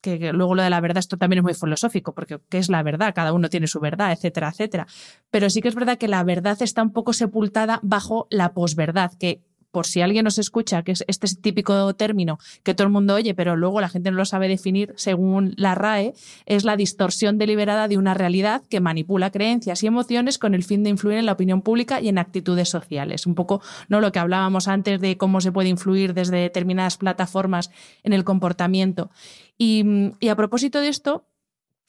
[0.00, 2.68] que, que luego lo de la verdad, esto también es muy filosófico, porque ¿qué es
[2.68, 3.14] la verdad?
[3.14, 4.86] Cada uno tiene su verdad, etcétera, etcétera.
[5.30, 9.12] Pero sí que es verdad que la verdad está un poco sepultada bajo la posverdad,
[9.18, 9.42] que
[9.74, 13.34] por si alguien nos escucha, que es este típico término que todo el mundo oye,
[13.34, 16.14] pero luego la gente no lo sabe definir según la RAE,
[16.46, 20.84] es la distorsión deliberada de una realidad que manipula creencias y emociones con el fin
[20.84, 23.26] de influir en la opinión pública y en actitudes sociales.
[23.26, 24.00] Un poco ¿no?
[24.00, 27.72] lo que hablábamos antes de cómo se puede influir desde determinadas plataformas
[28.04, 29.10] en el comportamiento.
[29.58, 29.84] Y,
[30.28, 31.26] a propósito de esto,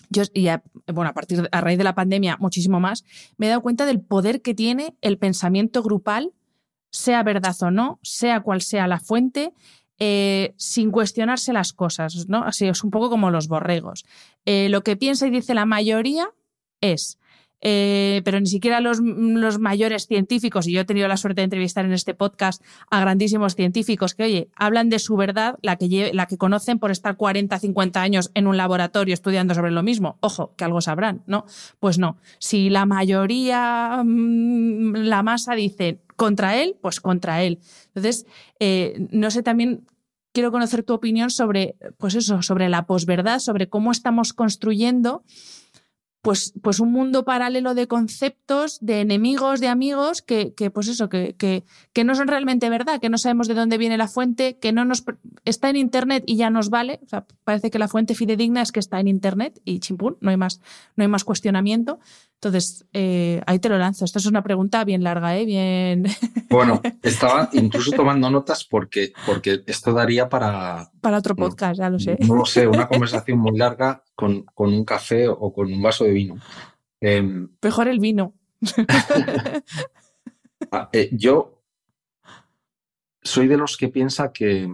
[0.10, 3.06] yo, y a, bueno, a partir a raíz de la pandemia, muchísimo más,
[3.38, 6.34] me he dado cuenta del poder que tiene el pensamiento grupal
[6.96, 9.54] sea verdad o no, sea cual sea la fuente,
[10.00, 12.44] eh, sin cuestionarse las cosas, ¿no?
[12.44, 14.06] Así es un poco como los borregos.
[14.46, 16.30] Eh, lo que piensa y dice la mayoría
[16.80, 17.20] es,
[17.60, 21.46] eh, pero ni siquiera los, los, mayores científicos, y yo he tenido la suerte de
[21.46, 26.12] entrevistar en este podcast a grandísimos científicos que, oye, hablan de su verdad, la que,
[26.14, 30.18] la que conocen por estar 40, 50 años en un laboratorio estudiando sobre lo mismo.
[30.22, 31.46] Ojo, que algo sabrán, ¿no?
[31.80, 32.18] Pues no.
[32.40, 37.60] Si la mayoría, mm, la masa dice contra él, pues contra él.
[37.88, 38.26] Entonces,
[38.60, 39.86] eh, no sé también
[40.32, 45.24] quiero conocer tu opinión sobre, pues eso, sobre la posverdad, sobre cómo estamos construyendo
[46.26, 51.08] pues, pues un mundo paralelo de conceptos, de enemigos, de amigos, que, que pues eso,
[51.08, 54.58] que, que, que, no son realmente verdad, que no sabemos de dónde viene la fuente,
[54.58, 55.06] que no nos
[55.44, 57.00] está en internet y ya nos vale.
[57.06, 60.32] O sea, parece que la fuente fidedigna es que está en internet y chimpún, no
[60.32, 60.62] hay más,
[60.96, 62.00] no hay más cuestionamiento.
[62.46, 64.06] Entonces, eh, ahí te lo lanzo.
[64.06, 65.46] Esta es una pregunta bien larga, ¿eh?
[65.46, 66.06] Bien.
[66.48, 70.92] Bueno, estaba incluso tomando notas porque, porque esto daría para.
[71.02, 72.18] Para otro podcast, ya lo sé.
[72.20, 76.04] No lo sé, una conversación muy larga con, con un café o con un vaso
[76.04, 76.38] de vino.
[77.02, 78.34] Eh, Mejor el vino.
[80.72, 81.62] Ah, eh, yo
[83.22, 84.68] soy de los que piensa que,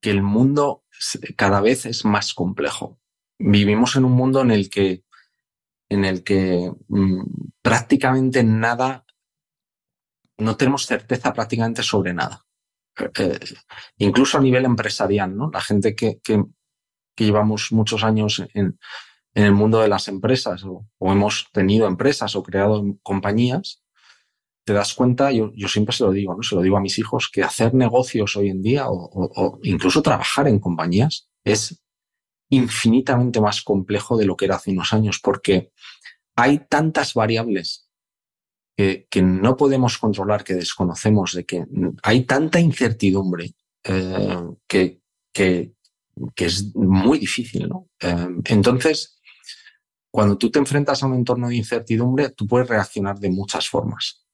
[0.00, 0.84] que el mundo
[1.36, 2.98] cada vez es más complejo.
[3.38, 5.04] Vivimos en un mundo en el que
[5.88, 7.22] en el que mmm,
[7.62, 9.04] prácticamente nada,
[10.38, 12.44] no tenemos certeza prácticamente sobre nada.
[13.18, 13.38] Eh,
[13.98, 15.50] incluso a nivel empresarial, ¿no?
[15.52, 16.44] La gente que, que,
[17.16, 18.78] llevamos muchos años en,
[19.34, 23.82] en, el mundo de las empresas o, o, hemos tenido empresas o creado compañías,
[24.64, 26.42] te das cuenta, yo, yo, siempre se lo digo, ¿no?
[26.42, 30.02] Se lo digo a mis hijos, que hacer negocios hoy en día o, o incluso
[30.02, 31.82] trabajar en compañías es
[32.50, 35.70] infinitamente más complejo de lo que era hace unos años, porque
[36.36, 37.88] hay tantas variables
[38.76, 41.64] que, no podemos controlar, que desconocemos, de que
[42.02, 44.36] hay tanta incertidumbre eh,
[44.68, 45.00] que,
[45.32, 45.72] que,
[46.34, 47.68] que, es muy difícil.
[47.68, 47.88] ¿no?
[48.00, 49.20] Eh, entonces,
[50.12, 54.24] cuando tú te enfrentas a un entorno de incertidumbre, tú puedes reaccionar de muchas formas.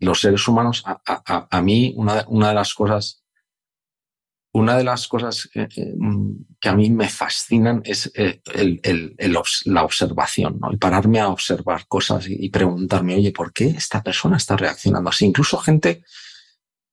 [0.00, 3.23] Los seres humanos, a, a, a mí, una, una de las cosas
[4.54, 5.94] una de las cosas eh, eh,
[6.60, 8.40] que a mí me fascinan es eh,
[9.64, 10.70] la observación, ¿no?
[10.70, 15.26] el pararme a observar cosas y, preguntarme, oye, ¿por qué esta persona está reaccionando así?
[15.26, 16.04] Incluso gente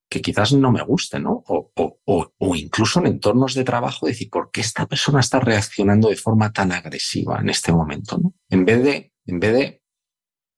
[0.10, 1.44] que quizás no me guste, ¿no?
[1.46, 6.52] O, incluso en entornos de trabajo, decir, ¿por qué esta persona está reaccionando de forma
[6.52, 8.18] tan agresiva en este momento?
[8.18, 8.34] ¿no?
[8.50, 9.84] En vez de, en vez de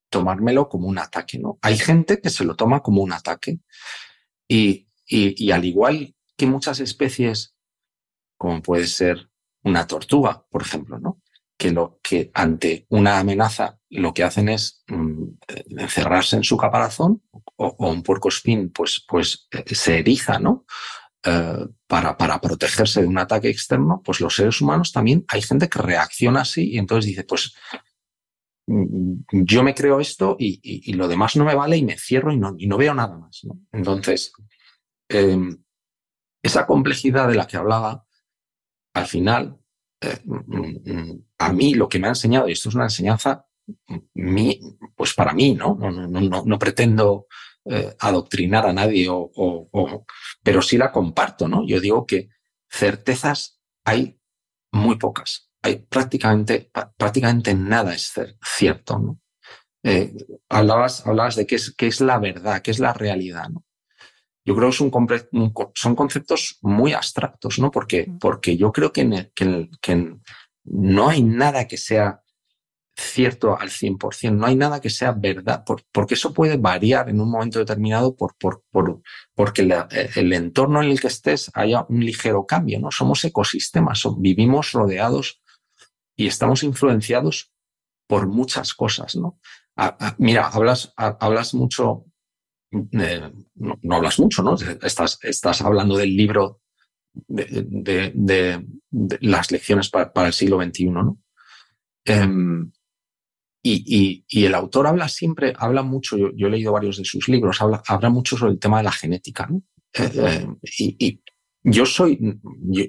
[0.10, 1.60] tomármelo como un ataque, ¿no?
[1.62, 3.60] Hay gente que se lo toma como un ataque
[4.48, 7.56] y, y al igual que muchas especies,
[8.38, 9.29] como puede ser
[9.63, 11.21] una tortuga, por ejemplo, ¿no?
[11.58, 15.23] Que lo que ante una amenaza lo que hacen es mm,
[15.77, 17.23] encerrarse en su caparazón
[17.56, 20.65] o, un puerco espín, pues, pues eh, se eriza, ¿no?
[21.23, 25.69] Eh, para, para protegerse de un ataque externo, pues los seres humanos también hay gente
[25.69, 27.56] que reacciona así y entonces dice, pues
[28.67, 32.38] mm, yo me creo esto y, lo demás no me vale y me cierro y
[32.38, 33.45] no, y no veo nada más.
[33.45, 33.62] ¿no?
[33.71, 34.34] Entonces,
[35.08, 35.62] em,
[36.43, 38.06] esa complejidad de la que hablaba,
[38.93, 39.58] al final,
[40.01, 40.19] eh,
[41.39, 43.47] a mí lo que me ha enseñado, y esto es una enseñanza,
[44.95, 45.75] pues para mí, ¿no?
[45.75, 47.27] No, pretendo
[47.65, 49.10] eh, adoctrinar a nadie,
[50.43, 51.65] pero sí la comparto, ¿no?
[51.65, 52.29] Yo digo que
[52.69, 54.19] certezas hay
[54.71, 55.49] muy pocas.
[55.62, 59.19] Hay prácticamente, prácticamente nada es cierto, ¿no?
[59.86, 60.13] Eh,
[60.49, 63.49] hablabas, de qué es, la verdad, qué es la realidad.
[64.45, 64.75] Yo creo que
[65.75, 67.71] son conceptos muy abstractos, ¿no?
[67.71, 70.15] Porque, porque yo creo que, que,
[70.65, 72.21] no hay nada que sea
[72.95, 77.32] cierto al 100%, no hay nada que sea verdad, porque eso puede variar en un
[77.32, 79.01] momento determinado por, por, por
[79.34, 79.62] porque
[80.15, 82.91] el entorno en el que estés haya un ligero cambio, ¿no?
[82.91, 85.41] Somos ecosistemas, vivimos rodeados
[86.15, 87.51] y estamos influenciados
[88.08, 89.39] por muchas cosas, ¿no?
[90.19, 92.06] mira, hablas, hablas mucho
[92.91, 94.55] eh, no, hablas mucho, ¿no?
[94.81, 96.62] Estás, estás hablando del libro
[97.13, 98.65] de,
[99.21, 101.19] las lecciones para, el siglo XXI, ¿no?
[102.05, 102.71] Em,
[103.62, 107.81] y, el autor habla siempre, habla mucho, yo, he leído varios de sus libros, habla,
[107.88, 109.62] habla mucho sobre el tema de la genética, ¿no?
[109.93, 110.12] Eh,
[110.79, 111.21] eh, y,
[111.65, 112.19] yo soy,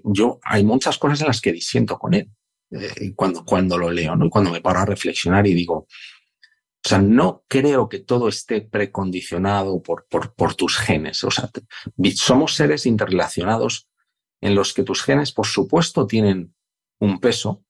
[0.05, 2.29] yo, hay muchas cosas en las que disiento con él
[3.15, 4.27] cuando, cuando lo leo, ¿no?
[4.27, 5.87] Y cuando me paro a reflexionar y digo,
[6.85, 11.25] o sea, no creo que todo esté precondicionado por, por, tus genes.
[11.25, 11.49] O sea,
[12.15, 13.89] somos seres interrelacionados
[14.43, 16.55] en los que tus genes, por supuesto, tienen
[17.01, 17.65] un peso.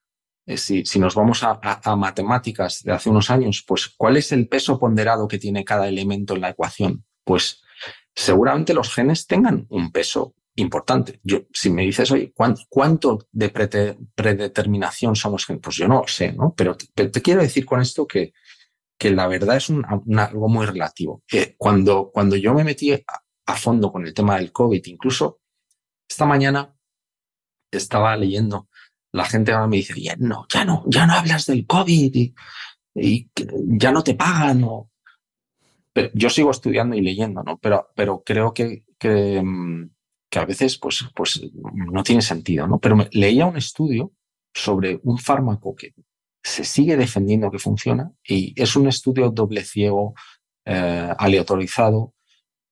[0.47, 4.33] Eh, si, si, nos vamos a, a, matemáticas de hace unos años, pues ¿cuál es
[4.33, 7.05] el peso ponderado que tiene cada elemento en la ecuación?
[7.23, 7.63] Pues
[8.17, 11.21] seguramente los genes tengan un peso importante.
[11.23, 12.33] Yo, si me dices, oye,
[12.69, 15.47] ¿cuánto, de predeterminación somos?
[15.63, 16.53] Pues yo no sé, ¿no?
[16.57, 18.33] Pero te quiero decir con esto que,
[18.99, 19.85] que la verdad es un,
[20.19, 21.23] algo muy relativo.
[21.59, 25.41] cuando, cuando yo me metí a, fondo con el tema del COVID, incluso
[26.09, 26.75] esta mañana
[27.71, 28.69] estaba leyendo,
[29.13, 32.17] la gente ahora me dice, ya no, ya no, ya no hablas del COVID
[32.95, 33.31] y,
[33.79, 34.65] ya no te pagan.
[35.93, 37.59] Pero yo sigo estudiando y leyendo, ¿no?
[37.59, 39.91] Pero, pero creo que, que, mm,
[40.37, 41.41] a veces pues, pues
[41.75, 42.81] no tiene sentido, ¿no?
[42.81, 44.13] Pero leía un estudio
[44.53, 45.95] sobre un fármaco que
[46.45, 50.15] se sigue defendiendo que funciona y es un estudio doble ciego,
[50.67, 52.15] eh, aleatorizado,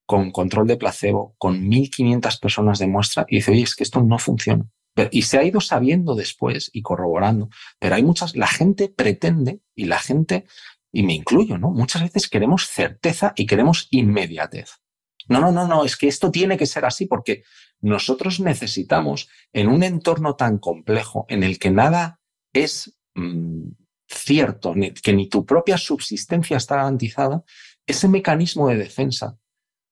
[0.05, 4.03] con control de placebo, con 1.500 personas de muestra y dice, oye, es que esto
[4.03, 4.67] no funciona.
[5.11, 9.87] y se ha ido sabiendo después y corroborando, pero hay muchas, la gente pretende y
[9.87, 10.45] la gente,
[10.93, 11.71] y me incluyo, ¿no?
[11.71, 14.83] Muchas veces queremos certeza y queremos inmediatez.
[15.29, 17.43] No, no, no, no, es que esto tiene que ser así porque
[17.81, 22.21] nosotros necesitamos en un entorno tan complejo en el que nada
[22.53, 23.69] es Mm,
[24.09, 27.45] cierto, que ni tu propia subsistencia está garantizada,
[27.87, 29.39] ese mecanismo de defensa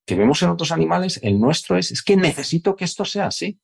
[0.05, 3.59] que vemos en otros animales, el nuestro es, es que necesito que esto sea así.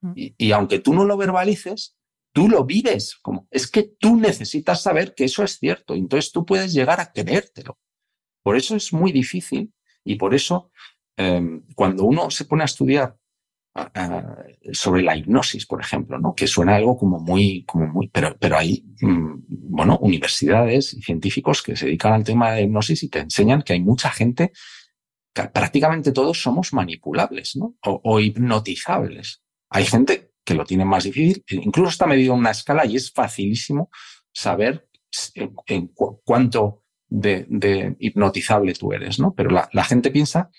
[0.00, 0.12] Mm.
[0.16, 1.96] Y, aunque tú no lo verbalices,
[2.32, 6.44] tú lo vives, como es que tú necesitas saber que eso es cierto, entonces tú
[6.44, 7.78] puedes llegar a creértelo.
[8.42, 9.72] Por eso es muy difícil
[10.04, 10.70] y por eso
[11.16, 13.16] em, cuando uno se pone a estudiar
[14.72, 16.34] sobre la hipnosis, por ejemplo, ¿no?
[16.34, 21.62] Que suena algo como muy, como muy, pero, pero hay, mm, bueno, universidades y científicos
[21.62, 24.52] que se dedican al tema de la hipnosis y te enseñan que hay mucha gente,
[25.34, 27.74] que prácticamente todos somos manipulables, ¿no?
[27.82, 29.42] O, hipnotizables.
[29.70, 33.10] Hay gente que lo tiene más difícil, incluso está medido en una escala y es
[33.10, 33.90] facilísimo
[34.32, 34.88] saber
[35.66, 35.88] en,
[36.24, 39.34] cuánto de, hipnotizable tú eres, ¿no?
[39.34, 40.50] Pero la, gente piensa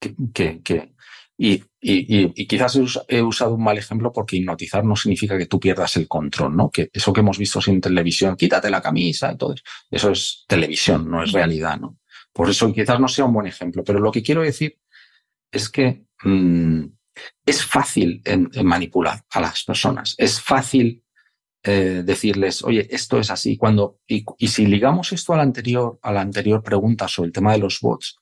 [0.00, 0.94] que, que
[1.40, 2.76] y, y, y, quizás
[3.06, 6.68] he usado un mal ejemplo porque hipnotizar no significa que tú pierdas el control, ¿no?
[6.68, 10.44] Que eso que hemos visto sin televisión, quítate la camisa y todo eso, eso es
[10.48, 11.98] televisión, no es realidad, ¿no?
[12.32, 14.80] Por eso quizás no sea un buen ejemplo, pero lo que quiero decir
[15.52, 16.84] es que mm,
[17.46, 21.04] es fácil en, manipular a las personas, es fácil
[21.62, 23.56] eh, decirles, oye, esto es así.
[23.56, 27.52] Cuando, y, si ligamos esto a la, anterior, a la anterior pregunta sobre el tema
[27.52, 28.18] de los bots,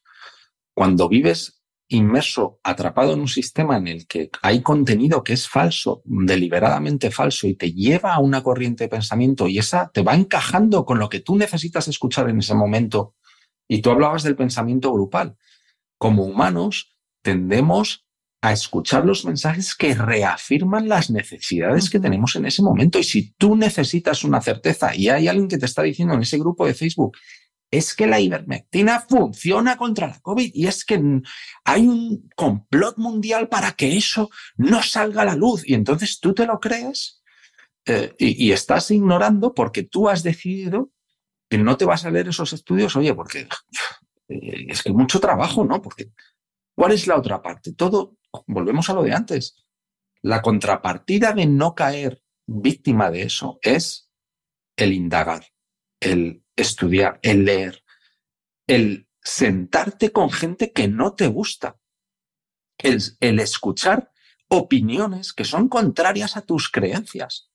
[0.74, 6.02] cuando vives inmerso, atrapado en un sistema en el que hay contenido que es falso,
[6.04, 10.84] deliberadamente falso, y te lleva a una corriente de pensamiento y esa te va encajando
[10.84, 13.14] con lo que tú necesitas escuchar en ese momento.
[13.68, 15.36] Y tú hablabas del pensamiento grupal.
[15.98, 18.06] Como humanos, tendemos
[18.42, 22.98] a escuchar los mensajes que reafirman las necesidades que tenemos en ese momento.
[22.98, 26.38] Y si tú necesitas una certeza y hay alguien que te está diciendo en ese
[26.38, 27.16] grupo de Facebook,
[27.70, 31.00] es que la ivermectina funciona contra la COVID y es que
[31.64, 35.68] hay un complot mundial para que eso no salga a la luz.
[35.68, 37.22] Y entonces tú te lo crees
[37.86, 40.90] eh, y, estás ignorando porque tú has decidido
[41.48, 43.48] que no te vas a leer esos estudios, oye, porque
[44.28, 45.82] eh, es que mucho trabajo, ¿no?
[45.82, 46.10] Porque
[46.74, 47.72] ¿cuál es la otra parte?
[47.72, 49.56] Todo, volvemos a lo de antes.
[50.22, 54.10] La contrapartida de no caer víctima de eso es
[54.76, 55.46] el indagar,
[56.00, 57.82] el estudiar, el leer,
[58.66, 61.78] el sentarte con gente que no te gusta,
[62.78, 64.10] el, el escuchar
[64.48, 67.50] opiniones que son contrarias a tus creencias.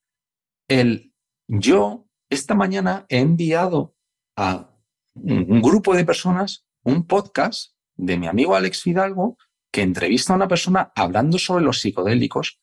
[0.68, 1.14] El
[1.48, 3.96] yo esta mañana he enviado
[4.38, 4.74] a
[5.16, 9.38] un grupo de personas un podcast de mi amigo Alex Fidalgo
[9.72, 12.62] que entrevista a una persona hablando sobre los psicodélicos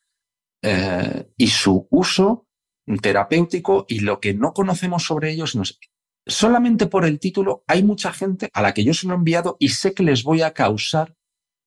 [0.61, 2.47] eh, y su uso
[3.01, 5.55] terapéutico y lo que no conocemos sobre ellos.
[6.29, 9.57] Solamente por el título hay mucha gente a la que yo se lo he enviado
[9.59, 11.15] y sé que les voy a causar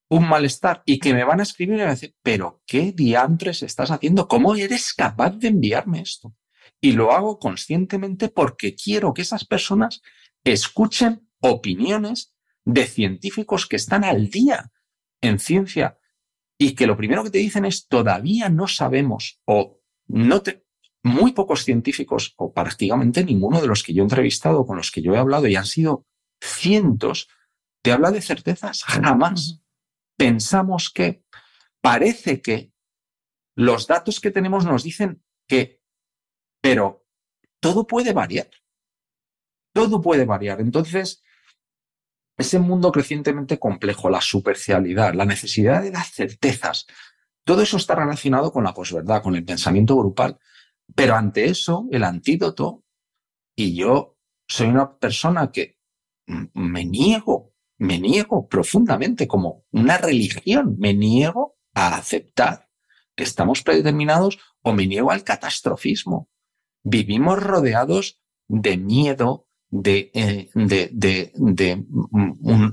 [0.09, 2.93] un malestar y que me van a escribir y me van a decir, pero ¿qué
[2.93, 4.29] diantres estás haciendo?
[4.29, 6.35] ¿Cómo eres capaz de enviarme esto?
[6.81, 10.01] Y lo hago conscientemente porque quiero que esas personas
[10.45, 12.35] escuchen opiniones
[12.65, 14.71] de científicos que están al día
[15.21, 15.99] en ciencia
[16.57, 20.65] y que lo primero que te dicen es todavía no sabemos o no te,
[21.03, 25.03] muy pocos científicos o prácticamente ninguno de los que yo he entrevistado, con los que
[25.03, 26.07] yo he hablado y han sido
[26.41, 27.29] cientos,
[27.83, 28.85] te habla de certezas.
[28.85, 29.61] Jamás
[30.17, 31.25] pensamos que
[31.81, 32.73] parece que
[33.57, 35.81] los datos que tenemos nos dicen que,
[36.61, 37.05] pero
[37.61, 38.51] todo puede variar.
[39.75, 40.61] Todo puede variar.
[40.61, 41.23] Entonces,
[42.37, 46.87] ese mundo crecientemente complejo, la supercialidad, la necesidad de dar certezas,
[47.45, 50.39] todo eso está relacionado con la posverdad, con el pensamiento grupal.
[50.95, 52.85] Pero ante eso, el antídoto,
[53.55, 55.79] y yo soy una persona que
[56.27, 62.69] me niego, me niego profundamente como una religión, me niego a aceptar
[63.15, 66.31] que estamos predeterminados o me niego al catastrofismo.
[66.83, 71.83] Vivimos rodeados de miedo, de, eh, de, de, de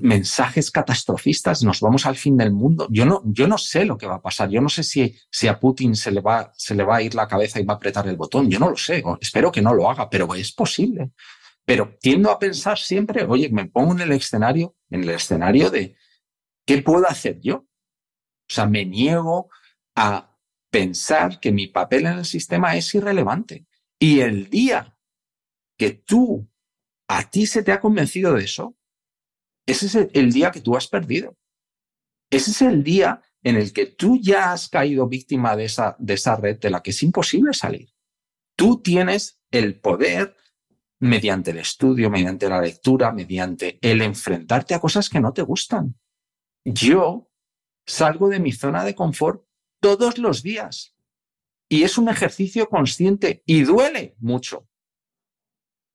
[0.02, 2.90] mensajes catastrofistas, nos vamos al fin del mundo.
[2.92, 4.50] Yo no, yo no sé lo que va a pasar.
[4.50, 7.16] Yo no sé si, si a Putin se le, va, se le va a ir
[7.16, 8.50] la cabeza y va a apretar el botón.
[8.50, 9.02] Yo no lo sé.
[9.22, 11.12] Espero que no lo haga, pero es posible.
[11.64, 15.96] Pero tiendo a pensar siempre, oye, me pongo en el escenario, en el escenario de
[16.66, 17.56] ¿qué puedo hacer yo?
[17.56, 19.50] O sea, me niego
[19.96, 20.36] a
[20.70, 23.66] pensar que mi papel en el sistema es irrelevante.
[23.98, 24.98] Y el día
[25.78, 26.50] que tú
[27.10, 28.78] a ti se te ha convencido de eso,
[29.66, 31.36] ese es el, día que tú has perdido.
[32.30, 36.14] Ese es el día en el que tú ya has caído víctima de esa, de
[36.14, 37.90] esa red de la que es imposible salir.
[38.56, 40.36] Tú tienes el poder
[41.00, 46.00] mediante el estudio, mediante la lectura, mediante el enfrentarte a cosas que no te gustan.
[46.64, 47.32] Yo
[47.88, 49.46] salgo de mi zona de confort
[49.82, 50.96] todos los días
[51.68, 54.69] y es un ejercicio consciente y duele mucho.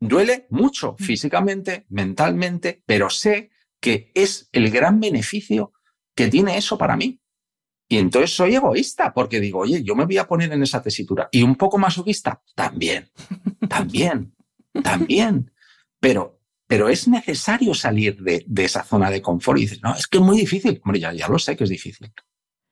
[0.08, 1.02] Duele mucho mm.
[1.02, 3.50] físicamente, mentalmente, pero sé
[3.80, 5.72] que es el gran beneficio
[6.14, 7.20] que tiene eso para mí.
[7.88, 11.28] Y entonces soy egoísta porque digo, oye, yo me voy a poner en esa tesitura.
[11.30, 13.10] Y un poco masoquista, también,
[13.68, 14.34] también,
[14.82, 15.52] también.
[16.00, 20.06] Pero, pero es necesario salir de, de, esa zona de confort y dices, no, es
[20.06, 20.80] que es muy difícil.
[20.84, 22.12] Hombre, ya, ya lo sé que es difícil.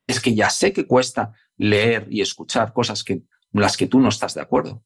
[0.07, 3.22] Es que ya sé que cuesta leer y escuchar cosas que
[3.53, 4.85] las que tú no estás de acuerdo.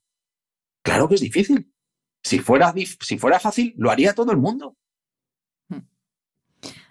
[0.83, 1.73] Claro que es difícil.
[2.27, 4.75] Si fuera, si fuera fácil, lo haría todo el mundo.
[5.69, 5.79] Hmm.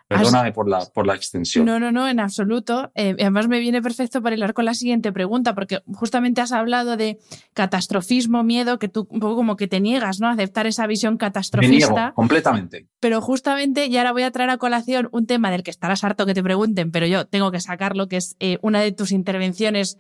[0.08, 1.66] Perdóname por la, por la extensión.
[1.66, 2.90] No, no, no, en absoluto.
[2.94, 6.96] Eh, además me viene perfecto para hilar con la siguiente pregunta, porque justamente has hablado
[6.96, 7.18] de
[7.52, 10.28] catastrofismo, miedo, que tú un poco como que te niegas, ¿no?
[10.28, 11.92] A aceptar esa visión catastrofista.
[11.92, 12.86] Me niego, completamente.
[12.98, 16.24] Pero justamente, y ahora voy a traer a colación un tema del que estarás harto
[16.24, 19.98] que te pregunten, pero yo tengo que sacarlo, que es eh, una de tus intervenciones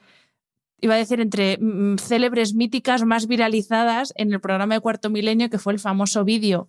[0.80, 5.50] iba a decir, entre mm, célebres míticas más viralizadas en el programa de Cuarto Milenio,
[5.50, 6.68] que fue el famoso vídeo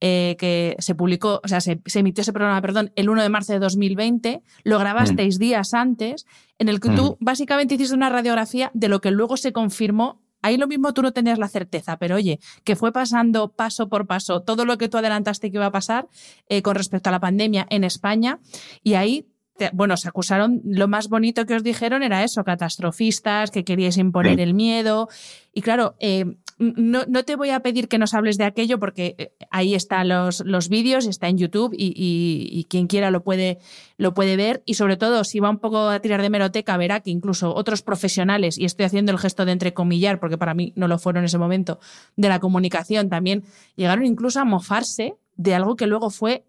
[0.00, 3.52] eh, que se publicó, o sea, se, emitió ese programa, perdón, el 1 de marzo
[3.52, 5.40] de 2020, lo grabasteis mm.
[5.40, 6.26] días antes,
[6.58, 7.24] en el que tú mm.
[7.24, 11.12] básicamente hiciste una radiografía de lo que luego se confirmó Ahí lo mismo tú no
[11.12, 14.96] tenías la certeza, pero oye, que fue pasando paso por paso todo lo que tú
[14.96, 16.08] adelantaste que iba a pasar
[16.48, 18.40] eh, con respecto a la pandemia en España
[18.82, 19.26] y ahí
[19.72, 24.40] bueno, se acusaron, lo más bonito que os dijeron era eso, catastrofistas, que queríais imponer
[24.40, 25.08] el miedo.
[25.52, 26.24] Y claro, eh,
[26.58, 30.08] no, no, te voy a pedir que nos hables de aquello porque eh, ahí están
[30.08, 33.58] los, los vídeos, está en YouTube y, y, quien quiera lo puede,
[33.96, 34.62] lo puede ver.
[34.66, 37.82] Y sobre todo, si va un poco a tirar de meroteca, verá que incluso otros
[37.82, 41.26] profesionales, y estoy haciendo el gesto de entrecomillar porque para mí no lo fueron en
[41.26, 41.80] ese momento,
[42.16, 43.44] de la comunicación, también
[43.76, 46.44] llegaron incluso a mofarse de algo que luego fue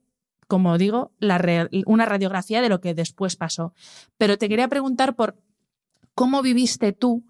[0.52, 1.14] como digo,
[1.86, 3.74] una radiografía de lo que después pasó.
[4.18, 5.38] Pero te quería preguntar por
[6.14, 7.24] cómo viviste tú,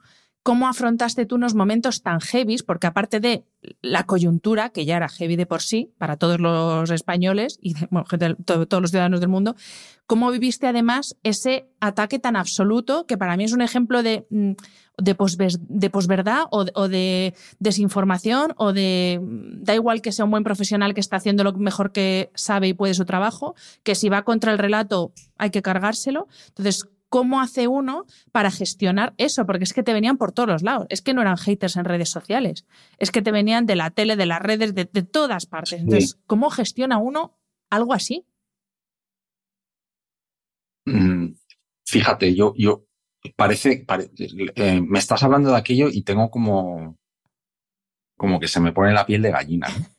[0.43, 3.45] cómo afrontaste tú unos momentos tan heavy, porque aparte de
[3.81, 7.75] la coyuntura, que ya era heavy de por sí para todos los españoles y
[8.45, 9.55] todos los ciudadanos del mundo,
[10.07, 14.53] ¿cómo viviste además ese ataque tan absoluto que para mí es un ejemplo de, mm,
[14.97, 20.95] de, posverdad o, de desinformación o de, mm, da igual que sea un buen profesional
[20.95, 24.51] que está haciendo lo mejor que sabe y puede su trabajo, que si va contra
[24.51, 26.27] el relato hay que cargárselo.
[26.49, 29.45] Entonces, ¿Cómo hace uno para gestionar eso?
[29.45, 30.87] Porque es que te venían por todos los lados.
[30.89, 32.65] Es que no eran haters en redes sociales.
[32.99, 35.81] Es que te venían de la tele, de las redes, de, todas partes.
[35.81, 37.37] Entonces, ¿cómo gestiona uno
[37.69, 38.25] algo así?
[40.85, 41.33] Mm,
[41.85, 42.85] fíjate, yo, yo
[43.35, 43.85] parece,
[44.55, 46.97] eh, me estás hablando de aquello y tengo como,
[48.15, 49.67] como que se me pone la piel de gallina.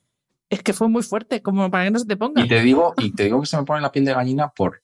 [0.48, 2.44] Es que fue muy fuerte, como para que no se te ponga.
[2.44, 4.81] Y te digo, y te digo que se me pone la piel de gallina por,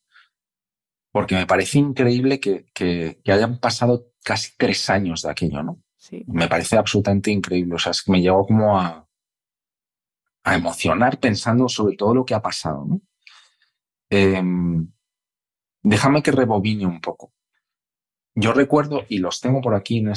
[1.19, 5.83] porque me parece increíble que, que, hayan pasado casi tres años de aquello, ¿no?
[5.97, 6.23] Sí.
[6.29, 7.75] Me parece absolutamente increíble.
[7.75, 9.05] O sea, es que me llevo como a,
[10.45, 13.01] a emocionar pensando sobre todo lo que ha pasado, ¿no?
[14.09, 14.89] Em,
[15.83, 17.33] déjame que rebobine un poco.
[18.41, 20.13] Yo recuerdo, y los tengo por aquí, no,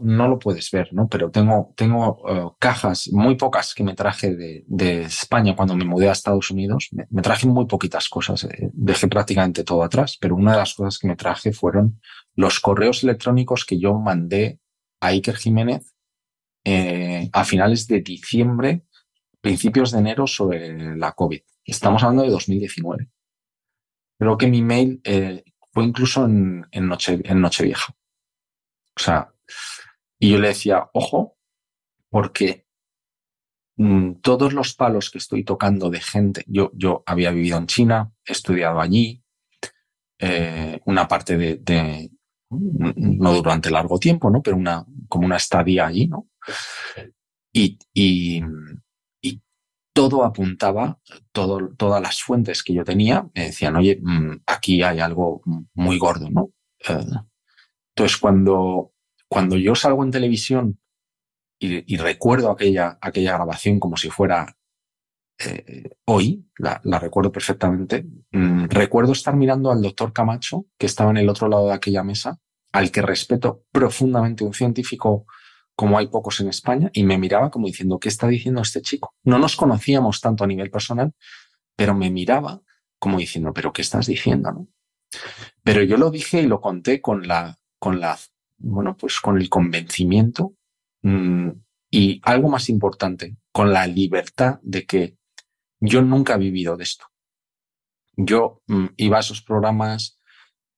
[0.00, 1.08] no, lo puedes ver, ¿no?
[1.08, 6.08] Pero tengo, tengo eh, cajas, muy pocas que me traje de, España cuando me mudé
[6.08, 6.88] a Estados Unidos.
[7.10, 10.98] Me, traje muy poquitas cosas, eh, dejé prácticamente todo atrás, pero una de las cosas
[10.98, 12.00] que me traje fueron
[12.34, 14.58] los correos electrónicos que yo mandé
[15.00, 15.94] a Iker Jiménez
[16.64, 18.86] eh, a finales de diciembre,
[19.42, 21.40] principios de enero sobre la COVID.
[21.62, 23.10] Estamos hablando de 2019.
[24.18, 25.02] Creo que mi mail
[25.76, 27.94] fue incluso en, noche, en Nochevieja.
[28.96, 29.30] O sea,
[30.18, 31.36] y yo le decía, ojo,
[32.08, 32.66] porque
[33.76, 38.10] mm, todos los palos que estoy tocando de gente, yo, yo había vivido en China,
[38.24, 39.22] he estudiado allí,
[40.18, 42.10] eh, una parte de, de,
[42.48, 44.40] no durante largo tiempo, ¿no?
[44.42, 46.30] Pero una, como una estadía allí, ¿no?
[47.52, 48.40] Y, y,
[49.96, 51.00] todo apuntaba,
[51.32, 55.40] todas las fuentes que yo tenía me decían, oye, mm, aquí hay algo
[55.72, 56.50] muy gordo, ¿no?
[56.86, 57.00] Eh,
[57.94, 58.92] entonces, cuando,
[59.26, 60.78] cuando yo salgo en televisión
[61.58, 64.58] y, recuerdo aquella, aquella grabación como si fuera
[65.38, 71.16] eh, hoy, la, recuerdo perfectamente, mm, recuerdo estar mirando al doctor Camacho, que estaba en
[71.16, 72.38] el otro lado de aquella mesa,
[72.70, 75.24] al que respeto profundamente, un científico
[75.76, 79.14] como hay pocos en España, y me miraba como diciendo, ¿qué está diciendo este chico?
[79.22, 81.12] No nos conocíamos tanto a nivel personal,
[81.76, 82.62] pero me miraba
[82.98, 84.50] como diciendo, ¿pero qué estás diciendo?
[84.50, 84.68] ¿no?
[85.62, 88.18] Pero yo lo dije y lo conté con la, con la,
[88.56, 90.54] bueno, pues con el convencimiento
[91.02, 91.50] mm,
[91.90, 95.16] y algo más importante, con la libertad de que
[95.78, 97.06] yo nunca he vivido de esto.
[98.16, 100.18] Yo mm, iba a esos programas,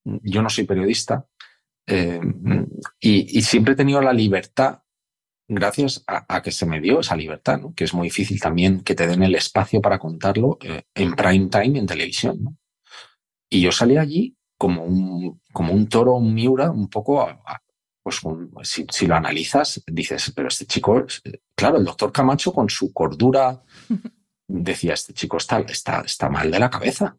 [0.05, 1.27] mm, yo no soy periodista,
[1.87, 2.21] eh,
[3.01, 4.83] y, y, siempre he tenido la libertad
[5.49, 7.75] gracias a, que se me dio esa libertad, ¿no?
[7.75, 11.49] que es muy difícil también que te den el espacio para contarlo eh, en prime
[11.49, 12.39] time en televisión.
[12.45, 12.57] ¿no?
[13.49, 17.27] Y yo salí allí como un, como un toro, un miura, un poco,
[18.03, 18.21] pues
[18.63, 21.07] si, si, lo analizas, dices, pero este chico,
[21.55, 23.63] claro, el doctor Camacho con su cordura
[24.49, 27.17] decía, este chico está, está, está mal de la cabeza,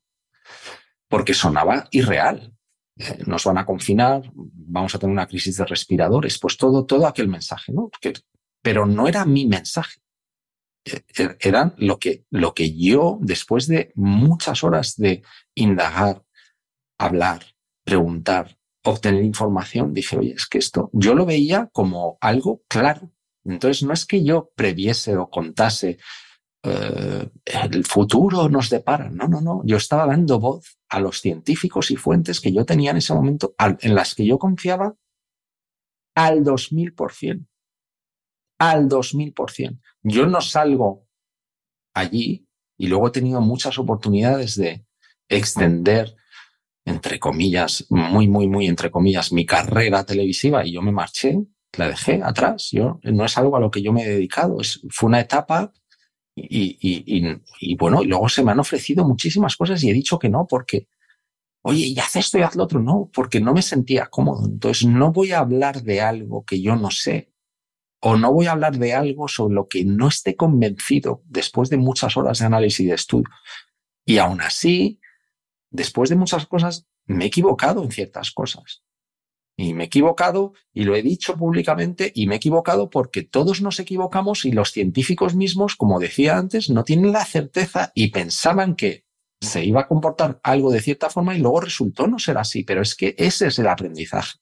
[1.07, 2.53] porque sonaba irreal.
[3.00, 7.08] Eh, nos van a confinar, vamos a tener una crisis de respiradores, pues todo, todo
[7.08, 7.89] aquel mensaje, ¿no?
[8.62, 10.02] pero no era mi mensaje.
[10.84, 15.24] E, e, era lo que, lo que yo, después de muchas horas de
[15.56, 16.24] indagar,
[16.97, 17.45] hablar,
[17.86, 23.14] preguntar, obtener información, dije, oye, es que esto, yo lo veía como algo claro.
[23.45, 26.00] Entonces, no es que yo previese o contase
[26.64, 29.10] eh, el futuro nos depara.
[29.10, 29.62] No, no, no.
[29.66, 33.55] Yo estaba dando voz a los científicos y fuentes que yo tenía en ese momento,
[33.57, 34.95] en las que yo confiaba
[36.16, 37.47] al 2000%.
[38.60, 39.80] Al 2000%.
[40.03, 41.07] Yo no salgo
[41.93, 42.47] allí
[42.78, 44.86] y luego he tenido muchas oportunidades de
[45.30, 46.16] extender,
[46.86, 51.38] entre comillas, muy, muy, muy, entre comillas, mi carrera televisiva y yo me marché,
[51.78, 52.70] la dejé atrás.
[52.72, 55.72] Yo, no es algo a lo que yo me he dedicado, es, fue una etapa
[56.49, 60.47] y, bueno, y luego se me han ofrecido muchísimas cosas y he dicho que no
[60.47, 60.87] porque,
[61.61, 62.79] oye, y haz esto y haz lo otro.
[62.79, 64.45] No, porque no me sentía cómodo.
[64.45, 67.31] Entonces no voy a hablar de algo que yo no sé
[68.01, 71.77] o no voy a hablar de algo sobre lo que no esté convencido después de
[71.77, 73.29] muchas horas de análisis y de estudio.
[74.05, 74.99] Y aún así,
[75.69, 78.83] después de muchas cosas, me he equivocado en ciertas cosas.
[79.62, 83.60] Y me he equivocado y lo he dicho públicamente y me he equivocado porque todos
[83.60, 88.78] nos equivocamos y los científicos mismos, como decía antes, no tienen la certeza y pensaban
[88.78, 89.03] que
[89.41, 92.64] se iba a comportar algo de cierta forma y luego resultó no ser así.
[92.64, 94.38] Pero es que ese es el aprendizaje.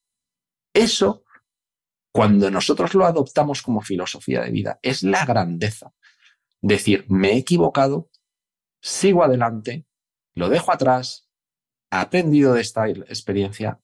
[0.72, 1.24] Eso
[2.13, 5.95] cuando nosotros lo adoptamos como filosofía de vida, es la grandeza.
[6.61, 8.11] Decir, me he equivocado,
[8.84, 9.88] sigo adelante,
[10.36, 11.28] lo dejo atrás,
[11.91, 13.82] he aprendido de esta experiencia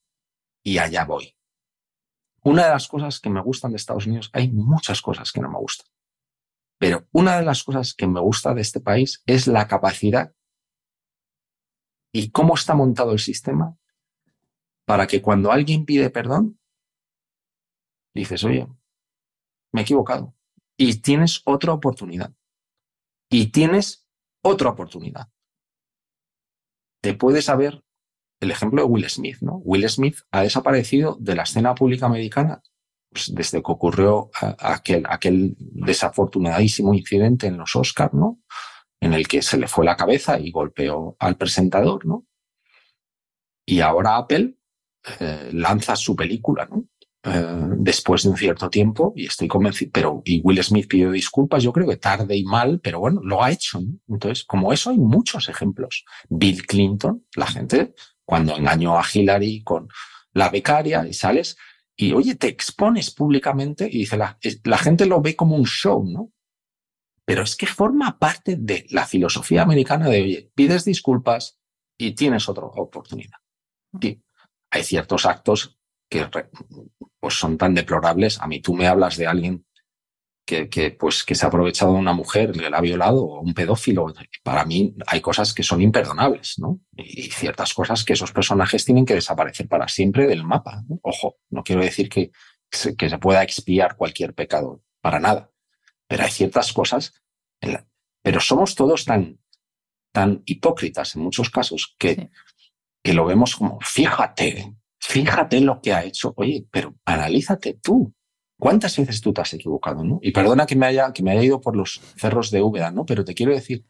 [0.63, 1.35] y allá voy.
[2.43, 5.49] Una de las cosas que me gustan de Estados Unidos, hay muchas cosas que no
[5.49, 5.87] me gustan,
[6.77, 10.33] pero una de las cosas que me gusta de este país es la capacidad
[12.11, 13.77] y cómo está montado el sistema
[14.85, 16.59] para que cuando alguien pide perdón,
[18.13, 18.67] dices, oye,
[19.71, 20.35] me he equivocado.
[20.77, 22.33] Y tienes otra oportunidad.
[23.29, 24.07] Y tienes
[24.41, 25.31] otra oportunidad.
[27.01, 27.82] Te puedes saber
[28.43, 29.57] el ejemplo de Will Smith, ¿no?
[29.63, 32.61] Will Smith ha desaparecido de la escena pública americana
[33.13, 38.39] pues, desde que ocurrió aquel, desafortunadísimo incidente en los Oscars, ¿no?
[38.99, 42.25] En el que se le fue la cabeza y golpeó al presentador, ¿no?
[43.65, 44.55] Y ahora Apple
[45.19, 46.85] eh, lanza su película, ¿no?
[47.25, 51.63] Eh, después de un cierto tiempo y estoy convencido, pero y Will Smith pidió disculpas,
[51.63, 53.79] yo creo que tarde y mal, pero bueno, lo ha hecho.
[54.09, 56.03] Entonces, como eso hay muchos ejemplos.
[56.29, 57.93] Bill Clinton, la gente,
[58.25, 59.87] cuando engañó a Hillary con
[60.33, 61.57] la becaria y sales
[61.95, 64.37] y oye, te expones públicamente y dice la,
[64.77, 66.31] gente lo ve como un show, ¿no?
[67.25, 71.59] Pero es que forma parte de la filosofía americana de, oye, pides disculpas
[71.97, 73.37] y tienes otra oportunidad.
[74.71, 76.27] Hay ciertos actos que
[77.19, 78.41] pues son tan deplorables.
[78.41, 79.65] A mí tú me hablas de alguien
[80.45, 83.53] que, que, pues, que se ha aprovechado de una mujer, le ha violado, o un
[83.53, 84.13] pedófilo.
[84.43, 86.81] Para mí hay cosas que son imperdonables, ¿no?
[86.97, 90.83] Y ciertas cosas que esos personajes tienen que desaparecer para siempre del mapa.
[91.01, 92.31] Ojo, no quiero decir que,
[92.97, 95.51] que se pueda expiar cualquier pecado, para nada.
[96.07, 97.13] Pero hay ciertas cosas,
[98.21, 99.39] pero somos todos tan,
[100.11, 102.29] tan hipócritas en muchos casos que,
[103.03, 106.33] que lo vemos como, fíjate, fíjate lo que ha hecho.
[106.37, 108.13] Oye, pero analízate tú.
[108.59, 110.03] ¿Cuántas veces tú te has equivocado?
[110.03, 110.19] ¿no?
[110.21, 113.05] Y perdona que me, haya, que me haya ido por los cerros de Úbeda, ¿no?
[113.05, 113.85] Pero te quiero decir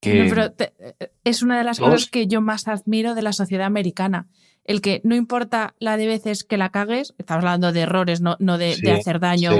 [0.00, 0.26] que...
[0.26, 4.28] Eh, es una de las cosas que yo más admiro de la sociedad americana.
[4.64, 8.36] El que no importa la de veces que la cagues, estamos hablando de errores, no,
[8.38, 9.50] no de, hacer daño,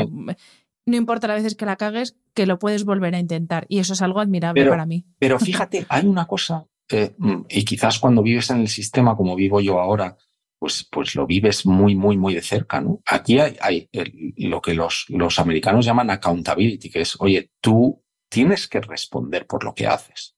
[0.84, 3.66] no importa las veces que la cagues, que lo puedes volver a intentar.
[3.68, 5.06] Y eso es algo admirable para mí.
[5.18, 7.14] Pero fíjate, hay una cosa, eh,
[7.48, 10.16] y quizás cuando vives en el sistema como vivo yo ahora,
[10.59, 13.00] pues, pues lo vives muy, muy, muy de cerca, ¿no?
[13.06, 13.88] Aquí hay,
[14.36, 19.64] lo que los, los americanos llaman accountability, que es, oye, tú tienes que responder por
[19.64, 20.36] lo que haces.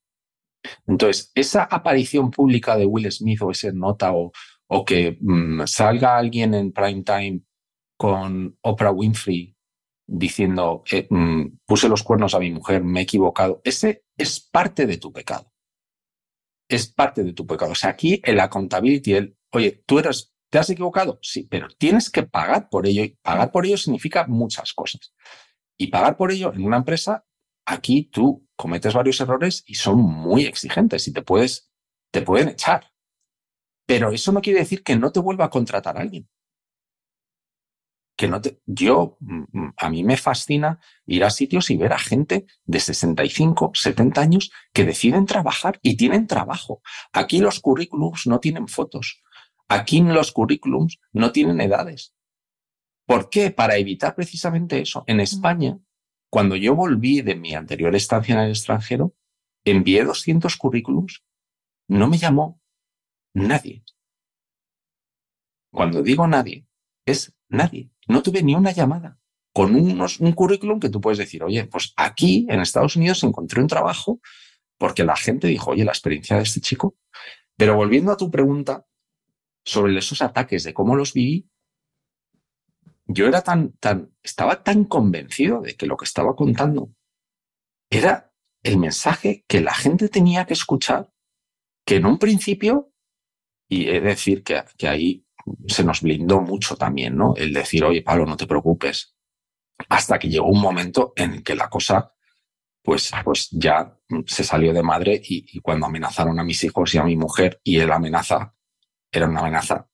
[0.85, 4.31] Entonces, esa aparición pública de Will Smith o ese nota o,
[4.67, 7.41] o que mm, salga alguien en prime time
[7.97, 9.55] con Oprah Winfrey
[10.07, 14.85] diciendo, eh, mm, puse los cuernos a mi mujer, me he equivocado, ese es parte
[14.85, 15.51] de tu pecado.
[16.69, 17.71] Es parte de tu pecado.
[17.71, 21.19] O sea, aquí el accountability, el Oye, tú eres, ¿te has equivocado?
[21.21, 23.03] Sí, pero tienes que pagar por ello.
[23.03, 25.13] Y pagar por ello significa muchas cosas.
[25.77, 27.25] Y pagar por ello en una empresa,
[27.65, 31.71] aquí tú cometes varios errores y son muy exigentes y te puedes,
[32.11, 32.91] te pueden echar.
[33.85, 36.29] Pero eso no quiere decir que no te vuelva a contratar a alguien.
[38.15, 41.91] Que no te, yo, mm, mm, a mí me fascina ir a sitios y ver
[41.91, 46.81] a gente de 65, 70 años que deciden trabajar y tienen trabajo.
[47.11, 49.21] Aquí los currículums no tienen fotos.
[49.71, 52.13] Aquí en los currículums no tienen edades.
[53.05, 53.51] ¿Por qué?
[53.51, 55.05] Para evitar precisamente eso.
[55.07, 55.79] En España,
[56.29, 59.15] cuando yo volví de mi anterior estancia en el extranjero,
[59.63, 61.23] envié 200 currículums,
[61.87, 62.59] no me llamó
[63.33, 63.85] nadie.
[65.71, 66.67] Cuando digo nadie,
[67.05, 67.91] es nadie.
[68.09, 69.21] No tuve ni una llamada
[69.53, 73.61] con unos, un currículum que tú puedes decir, oye, pues aquí en Estados Unidos encontré
[73.61, 74.19] un trabajo
[74.77, 76.97] porque la gente dijo, oye, la experiencia de este chico.
[77.55, 78.85] Pero volviendo a tu pregunta,
[79.71, 81.49] sobre esos ataques, de cómo los viví,
[83.05, 86.93] yo era tan, tan, estaba tan convencido de que lo que estaba contando
[87.89, 91.11] era el mensaje que la gente tenía que escuchar,
[91.85, 92.93] que en un principio,
[93.67, 95.25] y he de decir que, que ahí
[95.67, 97.33] se nos blindó mucho también, ¿no?
[97.35, 99.15] El decir, oye, Pablo, no te preocupes.
[99.89, 102.13] Hasta que llegó un momento en que la cosa,
[102.83, 103.97] pues, pues ya
[104.27, 107.59] se salió de madre y, y cuando amenazaron a mis hijos y a mi mujer
[107.63, 108.53] y la amenaza
[109.11, 109.87] era una amenaza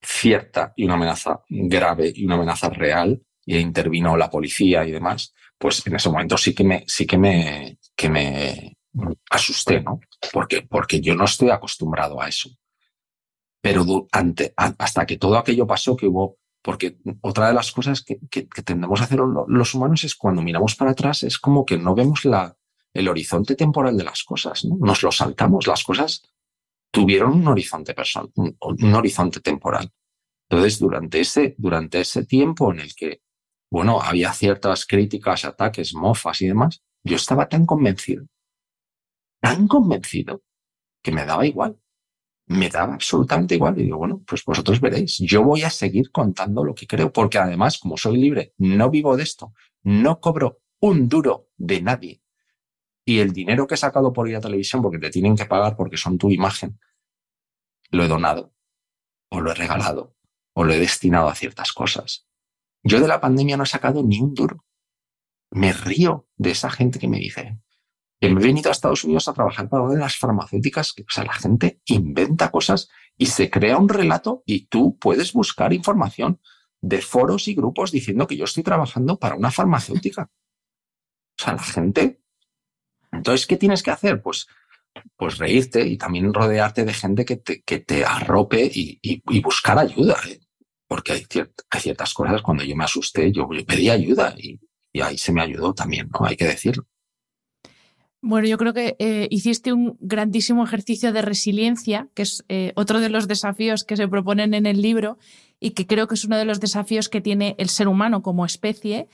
[0.00, 5.34] cierta y una amenaza grave y una amenaza real y intervino la policía y demás,
[5.58, 8.78] pues en ese momento sí que me, sí que me, que me
[9.30, 10.00] asusté, ¿no?
[10.32, 12.50] Porque, porque yo no estoy acostumbrado a eso.
[13.60, 18.18] Pero ante, hasta que todo aquello pasó, que hubo, porque otra de las cosas que,
[18.30, 21.94] que, tendemos a hacer los humanos es cuando miramos para atrás, es como que no
[21.94, 22.56] vemos la,
[22.94, 24.76] el horizonte temporal de las cosas, ¿no?
[24.80, 26.22] Nos lo saltamos, las cosas
[26.90, 29.90] tuvieron un horizonte personal, un, horizonte temporal.
[30.48, 33.22] Entonces, durante ese, durante ese tiempo en el que,
[33.70, 38.26] bueno, había ciertas críticas, ataques, mofas y demás, yo estaba tan convencido,
[39.40, 40.42] tan convencido,
[41.02, 41.78] que me daba igual.
[42.46, 43.78] Me daba absolutamente igual.
[43.78, 45.18] Y digo, bueno, pues vosotros veréis.
[45.20, 49.16] Yo voy a seguir contando lo que creo, porque además, como soy libre, no vivo
[49.16, 52.20] de esto, no cobro un duro de nadie
[53.10, 55.76] y el dinero que he sacado por ir a televisión, porque te tienen que pagar
[55.76, 56.78] porque son tu imagen,
[57.90, 58.54] lo he donado,
[59.30, 60.16] o lo he regalado,
[60.54, 62.28] o lo he destinado a ciertas cosas.
[62.84, 64.64] Yo de la pandemia no he sacado ni un duro.
[65.50, 67.58] Me río de esa gente que me dice
[68.20, 71.04] que me he venido a Estados Unidos a trabajar para una de las farmacéuticas, o
[71.08, 76.40] sea, la gente inventa cosas y se crea un relato y tú puedes buscar información
[76.80, 80.30] de foros y grupos diciendo que yo estoy trabajando para una farmacéutica.
[81.38, 82.19] O sea, la gente
[83.12, 84.22] entonces, ¿qué tienes que hacer?
[84.22, 84.46] Pues,
[85.16, 90.16] pues reírte y también rodearte de gente que te, que te arrope y, buscar ayuda.
[90.28, 90.40] ¿eh?
[90.86, 91.26] Porque hay,
[91.80, 94.58] ciertas cosas, cuando yo me asusté, yo, pedí ayuda y,
[95.00, 96.26] ahí se me ayudó también, ¿no?
[96.26, 96.84] Hay que decirlo.
[98.22, 103.00] Bueno, yo creo que eh, hiciste un grandísimo ejercicio de resiliencia, que es eh, otro
[103.00, 105.16] de los desafíos que se proponen en el libro
[105.58, 108.44] y que creo que es uno de los desafíos que tiene el ser humano como
[108.44, 109.08] especie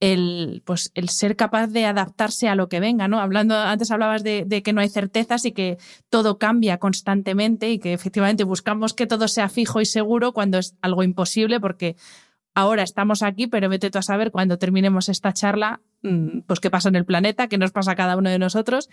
[0.00, 3.20] el, pues, el ser capaz de adaptarse a lo que venga, ¿no?
[3.20, 5.78] Hablando, antes hablabas de, que no hay certezas y que
[6.08, 10.76] todo cambia constantemente y que efectivamente buscamos que todo sea fijo y seguro cuando es
[10.82, 11.96] algo imposible porque
[12.54, 16.70] ahora estamos aquí, pero vete tú a saber cuando terminemos esta charla, mm, pues qué
[16.70, 18.88] pasa en el planeta, qué nos pasa a cada uno de nosotros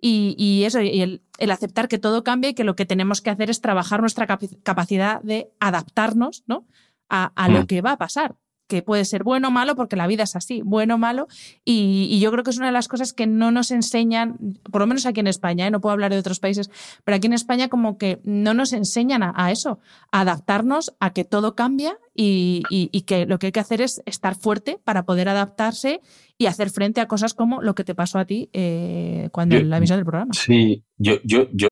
[0.00, 3.48] y, eso, y el, aceptar que todo cambia y que lo que tenemos que hacer
[3.48, 6.66] es trabajar nuestra capacidad de adaptarnos, ¿no?
[7.08, 7.66] A, a lo mm.
[7.66, 8.36] que va a pasar
[8.70, 11.26] que puede ser bueno o malo, porque la vida es así, bueno o malo,
[11.64, 14.38] y, yo creo que es una de las cosas que no nos enseñan,
[14.70, 15.70] por lo menos aquí en España, ¿eh?
[15.72, 16.70] no puedo hablar de otros países,
[17.02, 19.80] pero aquí en España como que no nos enseñan a, eso,
[20.12, 22.62] a adaptarnos a que todo cambia y,
[23.06, 26.00] que lo que hay que hacer es estar fuerte para poder adaptarse
[26.38, 29.68] y hacer frente a cosas como lo que te pasó a ti eh, cuando en
[29.68, 30.32] la emisión del programa.
[30.32, 31.66] Sí, yo, yo, yo.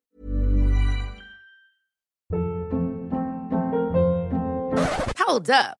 [5.25, 5.79] Hold up.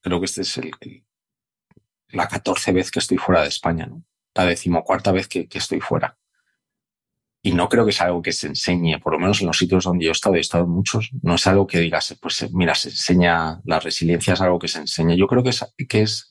[0.00, 0.60] creo que este es
[2.08, 3.88] la catorce vez que estoy fuera de España,
[4.34, 6.16] la decimocuarta vez que, estoy fuera.
[7.42, 9.84] Y no creo que sea algo que se enseñe, por lo menos en los sitios
[9.84, 12.88] donde yo he estado, he estado muchos, no es algo que digas, pues mira, se
[12.88, 15.14] enseña, la resiliencia es algo que se enseña.
[15.14, 16.27] Yo creo que es, que es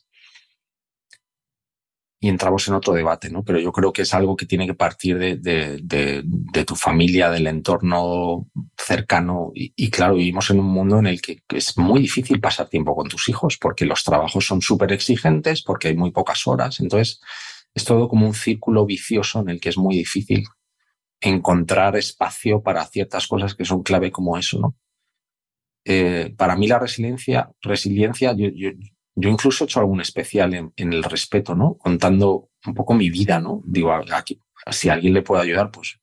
[2.20, 3.44] y entramos en otro debate, ¿no?
[3.44, 7.46] Pero yo creo que es algo que tiene que partir de, de, tu familia, del
[7.46, 9.52] entorno cercano.
[9.54, 13.08] Y, claro, vivimos en un mundo en el que es muy difícil pasar tiempo con
[13.08, 16.80] tus hijos porque los trabajos son súper exigentes, porque hay muy pocas horas.
[16.80, 17.20] Entonces,
[17.72, 20.44] es todo como un círculo vicioso en el que es muy difícil
[21.20, 24.76] encontrar espacio para ciertas cosas que son clave como eso, ¿no?
[25.84, 28.70] Eh, para mí la resiliencia, resiliencia yo, yo
[29.22, 31.76] incluso he hecho algún especial en, el respeto, ¿no?
[31.76, 33.62] Contando un poco mi vida, ¿no?
[33.64, 34.40] Digo, aquí,
[34.70, 35.98] si alguien le puede ayudar, pues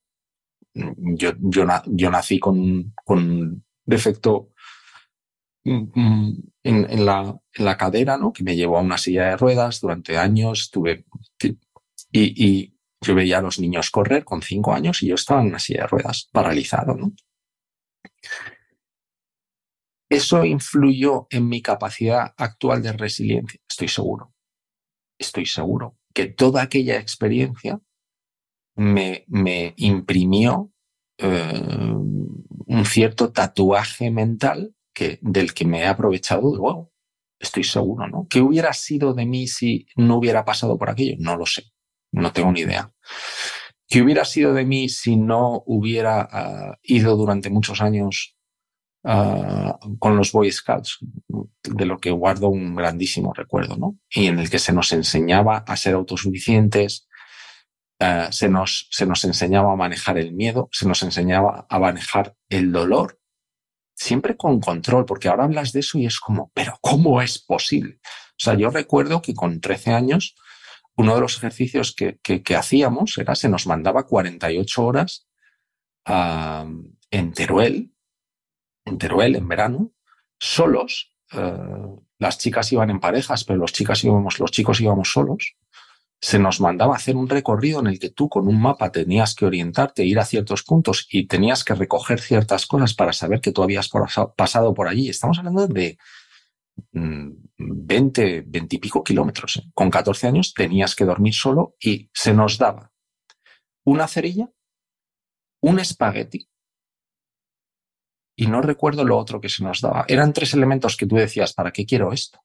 [0.73, 4.49] yo, yo, yo nací con, con defecto
[5.63, 8.33] en, en, la, en la cadera, ¿no?
[8.33, 10.71] Que me llevó a una silla de ruedas durante años.
[12.11, 15.59] Y, yo veía a los niños correr con cinco años y yo estaba en una
[15.59, 16.97] silla de ruedas, paralizado.
[20.15, 23.59] ¿Eso influyó en mi capacidad actual de resiliencia?
[23.69, 24.33] Estoy seguro.
[25.17, 27.79] Estoy seguro que toda aquella experiencia
[28.75, 29.25] me,
[29.77, 30.71] imprimió
[31.17, 36.87] eh, un cierto tatuaje mental que, del que me he aprovechado de,
[37.39, 38.27] estoy seguro, ¿no?
[38.29, 41.15] ¿Qué hubiera sido de mí si no hubiera pasado por aquello?
[41.19, 41.63] No lo sé,
[42.11, 42.93] no tengo ni idea.
[43.87, 48.34] ¿Qué hubiera sido de mí si no hubiera uh, ido durante muchos años
[49.05, 50.99] uh, con los Boy Scouts?
[51.63, 53.97] De lo que guardo un grandísimo recuerdo, ¿no?
[54.09, 57.07] Y en el que se nos enseñaba a ser autosuficientes,
[58.01, 62.35] uh, se, nos, se nos enseñaba a manejar el miedo, se nos enseñaba a manejar
[62.49, 63.19] el dolor,
[63.95, 67.99] siempre con control, porque ahora hablas de eso y es como, pero ¿cómo es posible?
[68.03, 70.35] O sea, yo recuerdo que con 13 años
[70.97, 75.27] uno de los ejercicios que, que, hacíamos era, se nos mandaba 48 horas
[76.05, 77.94] en Teruel,
[78.85, 79.91] en Teruel en verano,
[80.39, 81.13] solos.
[81.31, 85.55] Eh, las chicas iban en parejas, pero los, chicas íbamos, los chicos íbamos solos.
[86.21, 89.45] Se nos mandaba hacer un recorrido en el que tú con un mapa tenías que
[89.45, 93.63] orientarte, ir a ciertos puntos y tenías que recoger ciertas cosas para saber que tú
[93.63, 93.89] habías
[94.37, 95.09] pasado por allí.
[95.09, 95.97] Estamos hablando de
[96.91, 99.57] 20, mm, 20 y pico kilómetros.
[99.57, 99.63] ¿eh?
[99.73, 102.91] Con 14 años tenías que dormir solo y se nos daba
[103.83, 104.49] una cerilla,
[105.61, 106.49] un espagueti
[108.35, 110.05] y no recuerdo lo otro que se nos daba.
[110.07, 112.39] Eran tres elementos que tú decías, ¿para qué quiero esto?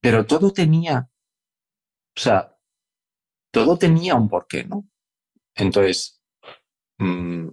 [0.00, 1.08] Pero todo tenía,
[2.16, 2.56] o sea,
[3.50, 4.86] todo tenía un porqué, ¿no?
[5.54, 6.20] Entonces,
[6.98, 7.48] mmm,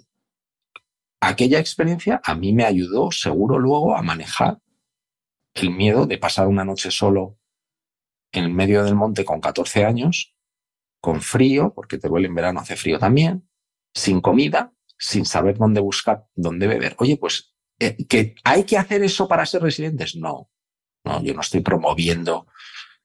[1.21, 4.59] aquella experiencia a mí me ayudó seguro luego a manejar
[5.53, 7.37] el miedo de pasar una noche solo
[8.31, 10.35] en medio del monte con 14 años,
[11.01, 13.49] con frío, porque te duele en verano, hace frío también,
[13.93, 16.95] sin comida, sin saber dónde buscar, dónde beber.
[16.99, 20.15] Oye, pues, eh, ¿que hay que hacer eso para ser residentes?
[20.15, 20.51] No,
[21.03, 22.45] no, yo no estoy promoviendo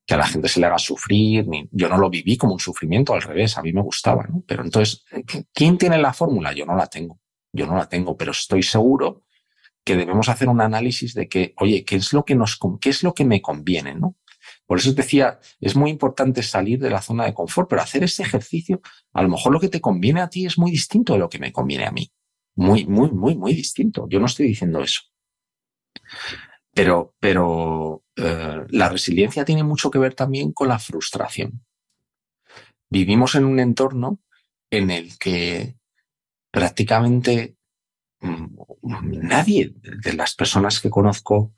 [0.05, 3.15] que a la gente se le haga sufrir, yo no lo viví como un sufrimiento,
[3.15, 4.45] al revés, a mí me gustaba, ¿no?
[4.47, 5.05] Pero entonces,
[5.53, 6.53] ¿quién tiene la fórmula?
[6.53, 7.19] Yo no la tengo,
[7.51, 9.25] yo no la tengo, pero estoy seguro
[9.83, 13.03] que debemos hacer un análisis de que, oye, ¿qué es lo que nos, qué es
[13.03, 14.17] lo que me conviene, no?
[14.67, 18.03] Por eso os decía, es muy importante salir de la zona de confort, pero hacer
[18.03, 18.81] ese ejercicio,
[19.13, 21.39] a lo mejor lo que te conviene a ti es muy distinto de lo que
[21.39, 22.11] me conviene a mí.
[22.57, 24.09] Muy, muy, muy, muy distinto.
[24.09, 25.03] Yo no estoy diciendo eso.
[26.73, 31.65] Pero, pero eh, la resiliencia tiene mucho que ver también con la frustración.
[32.91, 34.21] Vivimos en un entorno
[34.71, 35.77] en el que
[36.51, 37.57] prácticamente
[38.93, 41.53] nadie de las personas que conozco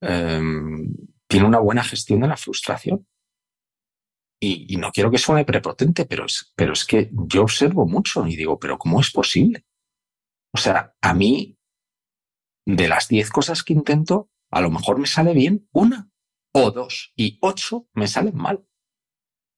[0.00, 0.92] em,
[1.32, 3.08] tiene una buena gestión de la frustración.
[4.38, 8.36] Y, no quiero que suene prepotente, pero es, pero es que yo observo mucho y
[8.36, 9.64] digo, pero ¿cómo es posible?
[10.52, 11.56] O sea, a mí,
[12.66, 16.10] de las diez cosas que intento, a lo mejor me sale bien una
[16.52, 18.66] o dos y ocho me salen mal.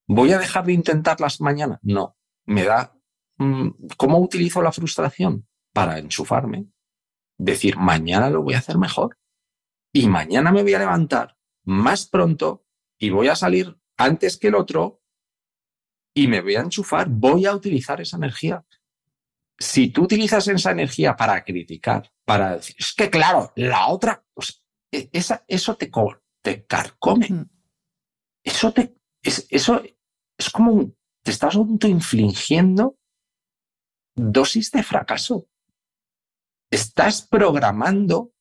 [0.06, 1.80] ¿Voy a dejar de intentarlas mañana?
[1.82, 2.16] No.
[2.44, 2.94] Me da...
[3.38, 5.48] Mm, ¿Cómo utilizo la frustración?
[5.74, 6.68] para enchufarme,
[7.36, 9.18] decir, mañana lo voy a hacer mejor
[9.92, 12.66] y mañana me voy a levantar más pronto
[12.98, 15.02] y voy a salir antes que el otro
[16.14, 18.64] y me voy a enchufar, voy a utilizar esa energía.
[19.58, 24.64] Si tú utilizas esa energía para criticar, para decir, es que claro, la otra, pues,
[24.92, 25.90] e, esa, eso te,
[26.42, 27.28] te carcome.
[27.28, 27.50] Mm.
[28.44, 29.82] Eso te, es, eso
[30.36, 30.92] es como
[31.22, 32.98] te estás autoinfligiendo
[34.14, 35.48] dosis de fracaso
[36.74, 38.32] estás programando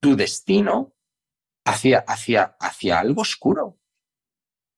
[0.00, 0.91] tu destino
[1.64, 3.78] hacia, hacia, algo oscuro.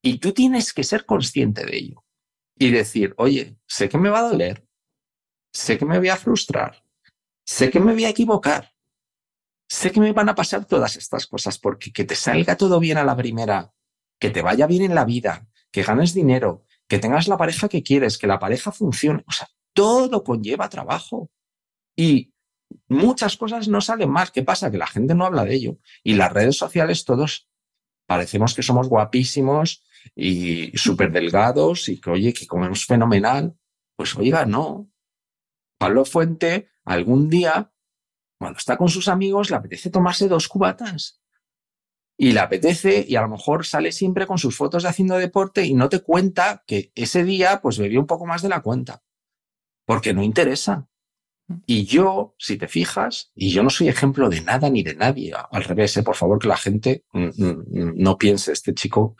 [0.03, 2.05] Y tú tienes que ser consciente de ello
[2.59, 4.66] y decir, oye, sé que me va a doler,
[5.53, 6.85] sé que me voy a frustrar,
[7.47, 8.74] sé que me voy a equivocar,
[9.68, 12.99] sé que me van a pasar todas estas cosas porque que te salga todo bien
[12.99, 13.72] a la primera,
[14.20, 17.82] que te vaya bien en la vida, que ganes dinero, que tengas la pareja que
[17.82, 21.30] quieres, que la pareja funcione, o sea, todo conlleva trabajo.
[21.97, 22.34] Y
[22.89, 24.31] muchas cosas no salen más.
[24.31, 24.71] ¿Qué pasa?
[24.71, 25.79] Que la gente no habla de ello.
[26.03, 27.49] Y las redes sociales todos
[28.07, 29.83] parecemos que somos guapísimos
[30.15, 33.57] y súper delgados y que, oye, que comemos fenomenal.
[33.97, 34.91] Pues oiga, no.
[35.79, 37.73] Pablo Fuente algún día,
[38.39, 41.21] cuando está con sus amigos, le apetece tomarse dos cubatas.
[42.17, 45.65] Y le apetece y a lo mejor sale siempre con sus fotos de haciendo deporte
[45.65, 49.03] y no te cuenta que ese día pues bebió un poco más de la cuenta.
[49.85, 50.89] Porque no interesa.
[51.66, 55.32] Y yo, si te fijas, y yo no soy ejemplo de nada ni de nadie,
[55.50, 56.02] al revés, ¿eh?
[56.02, 59.16] por favor que la gente mm, mm, no piense este chico,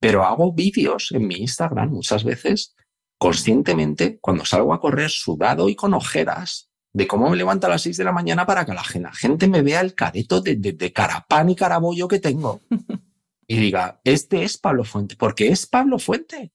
[0.00, 2.74] pero hago vídeos en mi Instagram muchas veces
[3.18, 7.82] conscientemente cuando salgo a correr sudado y con ojeras de cómo me levanto a las
[7.82, 10.92] seis de la mañana para que la gente me vea el careto de, de, de
[10.92, 12.60] carapán y carabollo que tengo
[13.48, 16.52] y diga, este es Pablo Fuente, porque es Pablo Fuente.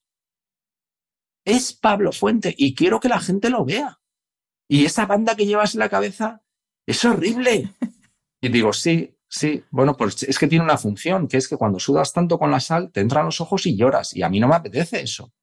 [1.44, 4.00] es Pablo Fuente y quiero que la gente lo vea.
[4.68, 6.42] Y esa banda que llevas en la cabeza
[6.86, 7.74] es horrible.
[8.42, 11.80] Y digo, sí, sí, bueno, pues es que tiene una función, que es que cuando
[11.80, 14.16] sudas tanto con la sal, te entran los ojos y lloras.
[14.16, 15.34] Y a mí no me apetece eso.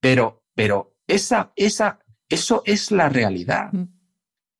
[0.00, 3.72] Pero, pero esa, esa, eso es la realidad.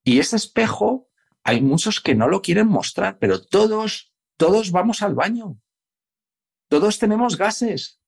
[0.05, 1.09] Y ese espejo,
[1.45, 5.61] hay muchos que no lo quieren mostrar, pero todos, todos vamos al baño.
[6.69, 8.01] Todos tenemos gases.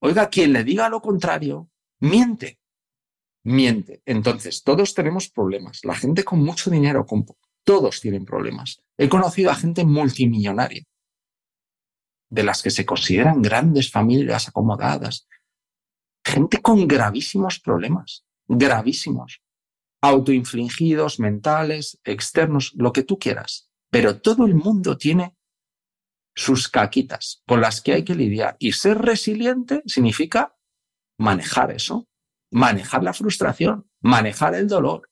[0.00, 2.59] Oiga, quien le diga lo contrario, miente
[3.44, 4.02] miente.
[4.06, 5.84] Entonces, todos tenemos problemas.
[5.84, 7.24] La gente con mucho dinero, con,
[7.64, 8.82] todos tienen problemas.
[8.96, 10.84] He conocido a gente multimillonaria,
[12.30, 15.26] de las que se consideran grandes familias acomodadas.
[16.24, 19.42] Gente con gravísimos problemas, gravísimos,
[20.02, 23.70] autoinfligidos, mentales, externos, lo que tú quieras.
[23.90, 25.36] Pero todo el mundo tiene
[26.34, 28.56] sus caquitas con las que hay que lidiar.
[28.58, 30.56] Y ser resiliente significa
[31.18, 32.08] manejar eso,
[32.50, 35.08] manejar la frustración, manejar el dolor.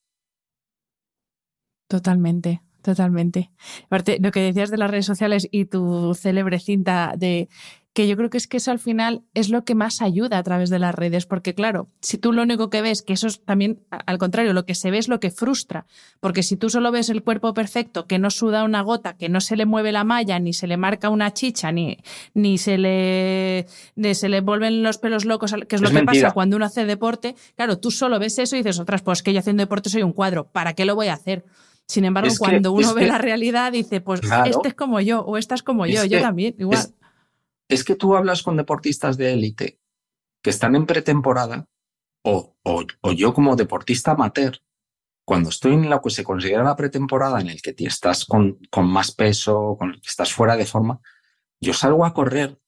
[1.88, 3.50] Totalmente, totalmente.
[3.84, 7.50] Aparte, lo que decías de las redes sociales y tu célebre cinta de
[7.92, 10.42] que yo creo que es que eso al final es lo que más ayuda a
[10.42, 13.44] través de las redes, porque claro, si tú lo único que ves, que eso es
[13.44, 15.84] también al contrario, lo que se ve es lo que frustra,
[16.20, 19.40] porque si tú solo ves el cuerpo perfecto, que no suda una gota, que no
[19.42, 21.98] se le mueve la malla, ni se le marca una chicha, ni,
[22.32, 23.66] ni se, le,
[24.14, 27.34] se le vuelven los pelos locos, que es lo que pasa cuando uno hace deporte,
[27.54, 30.12] claro, tú solo ves eso y dices, otras, pues que yo haciendo deporte soy un
[30.12, 31.44] cuadro, ¿para qué lo voy a hacer?
[31.88, 35.54] Sin embargo, cuando uno ve la realidad, dice, pues este es como yo, o esta
[35.54, 36.94] es como yo, yo también, igual
[37.68, 39.80] es que tú hablas con deportistas de élite
[40.42, 41.68] que están en pretemporada
[42.24, 44.58] o, o, yo como deportista amateur,
[45.24, 48.86] cuando estoy en lo que se considera la pretemporada en el que estás con, con
[48.86, 51.00] más peso, con el que estás fuera de forma,
[51.60, 52.58] yo salgo a correr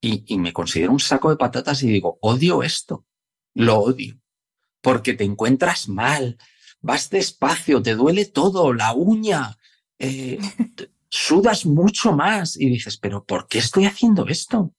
[0.00, 3.06] y, y me considero un saco de patatas y digo, odio esto,
[3.54, 4.18] lo odio,
[4.80, 6.38] porque te encuentras mal,
[6.80, 9.56] vas despacio, te duele todo, la uña,
[9.98, 10.38] eh,
[11.10, 14.74] sudas mucho más y dices, pero ¿por qué estoy haciendo esto?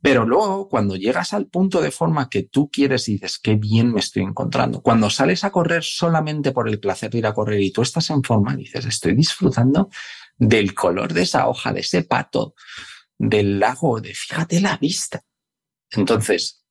[0.00, 3.92] Pero luego, cuando llegas al punto de forma que tú quieres y dices, qué bien
[3.92, 7.60] me estoy encontrando, cuando sales a correr solamente por el placer de ir a correr
[7.60, 9.90] y tú estás en forma, dices, estoy disfrutando
[10.36, 12.54] del color de esa hoja, de ese pato,
[13.16, 15.22] del lago, de fíjate la vista.
[15.90, 16.63] Entonces,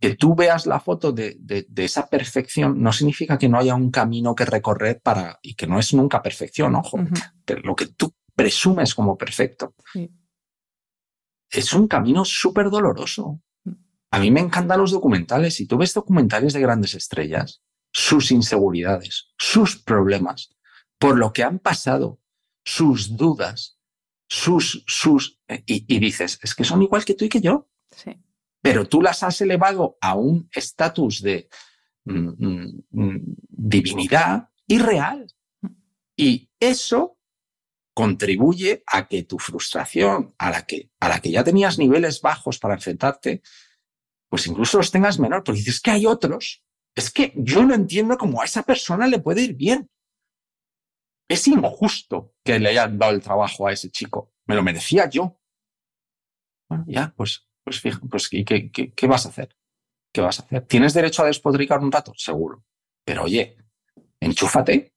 [0.00, 1.38] que tú veas la foto de,
[1.76, 5.78] esa perfección no significa que no haya un camino que recorrer para, y que no
[5.78, 6.98] es nunca perfección, ojo,
[7.44, 9.74] pero lo que tú presumes como perfecto.
[11.48, 13.40] Es un camino súper doloroso.
[13.64, 13.72] Mm.
[14.10, 15.54] A mí me encantan los documentales.
[15.54, 20.50] Si tú ves documentales de grandes estrellas, sus inseguridades, sus problemas,
[20.98, 22.20] por lo que han pasado,
[22.64, 23.78] sus dudas,
[24.28, 27.70] sus, sus, y, y dices, es que son igual que tú y que yo.
[27.90, 28.20] Sí
[28.66, 31.48] pero tú las has elevado a un estatus de
[32.04, 35.28] mm, mm, mm, divinidad irreal.
[36.16, 37.16] Y eso
[37.94, 42.58] contribuye a que tu frustración, a la que, a la que ya tenías niveles bajos
[42.58, 43.40] para enfrentarte,
[44.28, 46.64] pues incluso los tengas menor, porque dices que hay otros.
[46.96, 49.88] Es que yo no entiendo cómo a esa persona le puede ir bien.
[51.28, 54.32] Es injusto que le hayan dado el trabajo a ese chico.
[54.44, 55.40] Me lo merecía yo.
[56.68, 59.56] Bueno, ya, pues pues fija, pues ¿qué, qué, vas a hacer?
[60.12, 60.64] ¿Qué vas a hacer?
[60.66, 62.12] ¿Tienes derecho a despotricar un rato?
[62.16, 62.62] Seguro.
[63.04, 63.56] Pero oye,
[64.20, 64.94] enchúfate.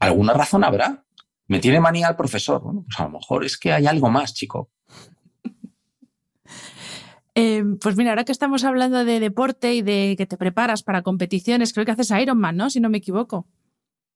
[0.00, 1.04] ¿Alguna razón habrá?
[1.46, 2.62] ¿Me tiene manía el profesor?
[2.62, 4.72] Bueno, pues a lo mejor es que hay algo más, chico.
[7.36, 11.02] Eh, pues mira, ahora que estamos hablando de deporte y de que te preparas para
[11.02, 12.70] competiciones, creo que haces Ironman, ¿no?
[12.70, 13.46] Si no me equivoco.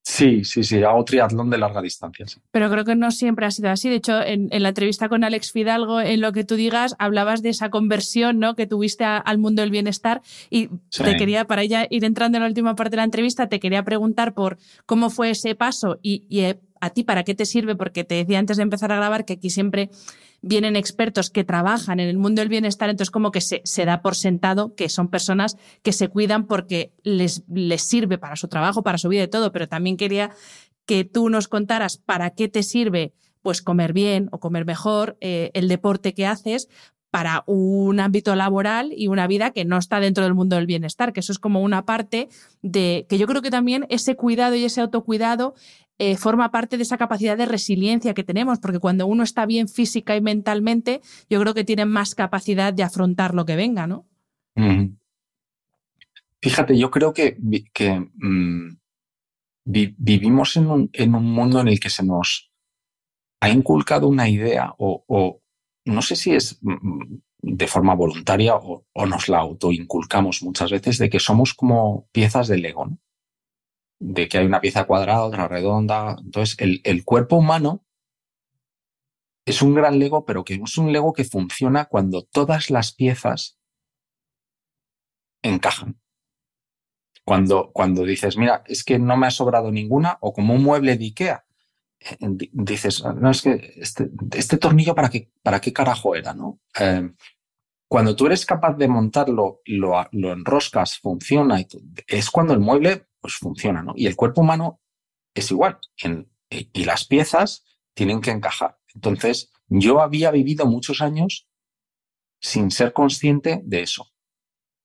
[0.07, 2.27] Sí, sí, sí, hago triatlón de larga distancia.
[2.51, 3.89] Pero creo que no siempre ha sido así.
[3.89, 7.49] De hecho, en, la entrevista con Alex Fidalgo, en lo que tú digas, hablabas de
[7.49, 8.55] esa conversión ¿no?
[8.55, 10.21] que tuviste al mundo del bienestar.
[10.51, 13.59] Y te quería, para ya ir entrando en la última parte de la entrevista, te
[13.61, 17.47] quería preguntar por cómo fue ese paso y, y eh, a ti para qué te
[17.47, 19.89] sirve, porque te decía antes de empezar a grabar que aquí siempre
[20.47, 24.15] vienen expertos que trabajan en el mundo del bienestar, entonces como que se, da por
[24.15, 28.99] sentado que son personas que se cuidan porque les, les sirve para su trabajo, para
[28.99, 30.31] su vida y todo, pero también quería
[30.85, 35.51] que tú nos contaras para qué te sirve pues comer bien o comer mejor, eh,
[35.55, 36.69] el deporte que haces,
[37.15, 41.13] para un ámbito laboral y una vida que no está dentro del mundo del bienestar,
[41.13, 42.29] que eso es como una parte
[42.61, 45.55] de que yo creo que también ese cuidado y ese autocuidado
[45.99, 49.69] eh, forma parte de esa capacidad de resiliencia que tenemos, porque cuando uno está bien
[49.69, 54.07] física y mentalmente, yo creo que tiene más capacidad de afrontar lo que venga, ¿no?
[56.43, 58.77] Fíjate, yo creo que, mm,
[59.65, 62.53] vivimos en un, en un, mundo en el que se nos
[63.41, 65.41] ha inculcado una idea o,
[65.87, 66.59] no sé si es
[67.41, 72.59] de forma voluntaria o, nos la autoinculcamos muchas veces de que somos como piezas de
[72.59, 72.99] Lego, ¿no?
[74.05, 76.17] De que hay una pieza cuadrada, otra redonda.
[76.23, 77.85] Entonces, el, el cuerpo humano
[79.47, 83.59] es un gran Lego, pero que es un Lego que funciona cuando todas las piezas
[85.43, 85.99] encajan.
[87.25, 90.99] Cuando, cuando dices, mira, es que no me ha sobrado ninguna, o como un mueble
[90.99, 91.47] de Ikea,
[92.01, 92.17] eh,
[92.53, 96.35] dices, no, es que este, este, tornillo, ¿para qué, ¿para qué carajo era?
[96.35, 96.61] ¿no?
[96.79, 97.11] Eh,
[97.89, 101.67] cuando tú eres capaz de montarlo, lo, lo enroscas, funciona, y
[102.07, 103.95] es cuando el mueble pues funciona, ¿no?
[103.97, 104.83] Y el cuerpo humano
[105.33, 105.79] es igual,
[106.51, 107.65] y las piezas
[107.95, 108.77] tienen que encajar.
[108.95, 111.49] Entonces, yo había vivido muchos años
[112.39, 114.13] sin ser consciente de eso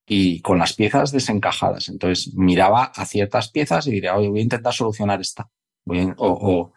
[0.08, 1.90] y con las piezas desencajadas.
[1.90, 5.52] Entonces, miraba a ciertas piezas y diría, oye, voy a intentar solucionar esta.
[5.86, 6.72] o,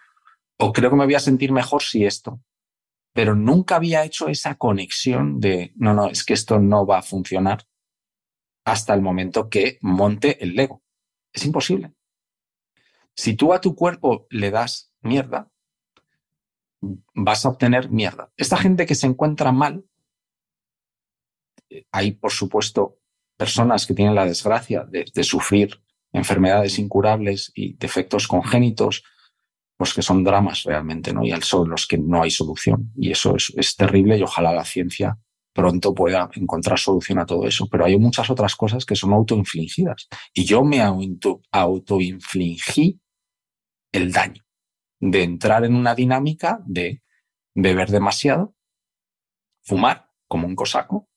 [0.59, 2.41] o creo que me voy a sentir mejor si esto.
[3.15, 7.03] Pero nunca había hecho esa conexión de, no, no, es que esto no va a
[7.03, 7.69] funcionar
[8.65, 10.83] hasta el momento que monte el Lego.
[11.33, 11.93] Es imposible.
[13.14, 15.51] Si tú a tu cuerpo le das mierda,
[17.14, 18.33] vas a obtener mierda.
[18.37, 19.85] Esta gente que se encuentra mal,
[21.91, 22.99] hay por supuesto
[23.37, 29.05] personas que tienen la desgracia de, sufrir enfermedades incurables y defectos congénitos,
[29.76, 31.24] pues que son dramas realmente, ¿no?
[31.24, 32.93] Y son los que no hay solución.
[32.97, 35.18] Y eso es, es terrible y ojalá la ciencia
[35.53, 37.68] pronto pueda encontrar solución a todo eso.
[37.70, 40.09] Pero hay muchas otras cosas que son autoinfligidas.
[40.32, 40.80] Y yo me
[41.50, 43.00] autoinfligí
[43.92, 44.42] el daño
[45.00, 47.03] de entrar en una dinámica de
[47.55, 48.55] beber demasiado,
[49.62, 51.09] fumar como un cosaco,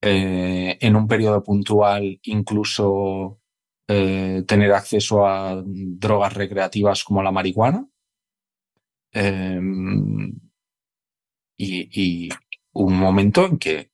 [0.00, 3.40] eh, en un periodo puntual incluso
[3.88, 7.86] eh, tener acceso a drogas recreativas como la marihuana.
[9.12, 10.32] Em,
[11.56, 12.28] y,
[12.72, 13.92] un momento en que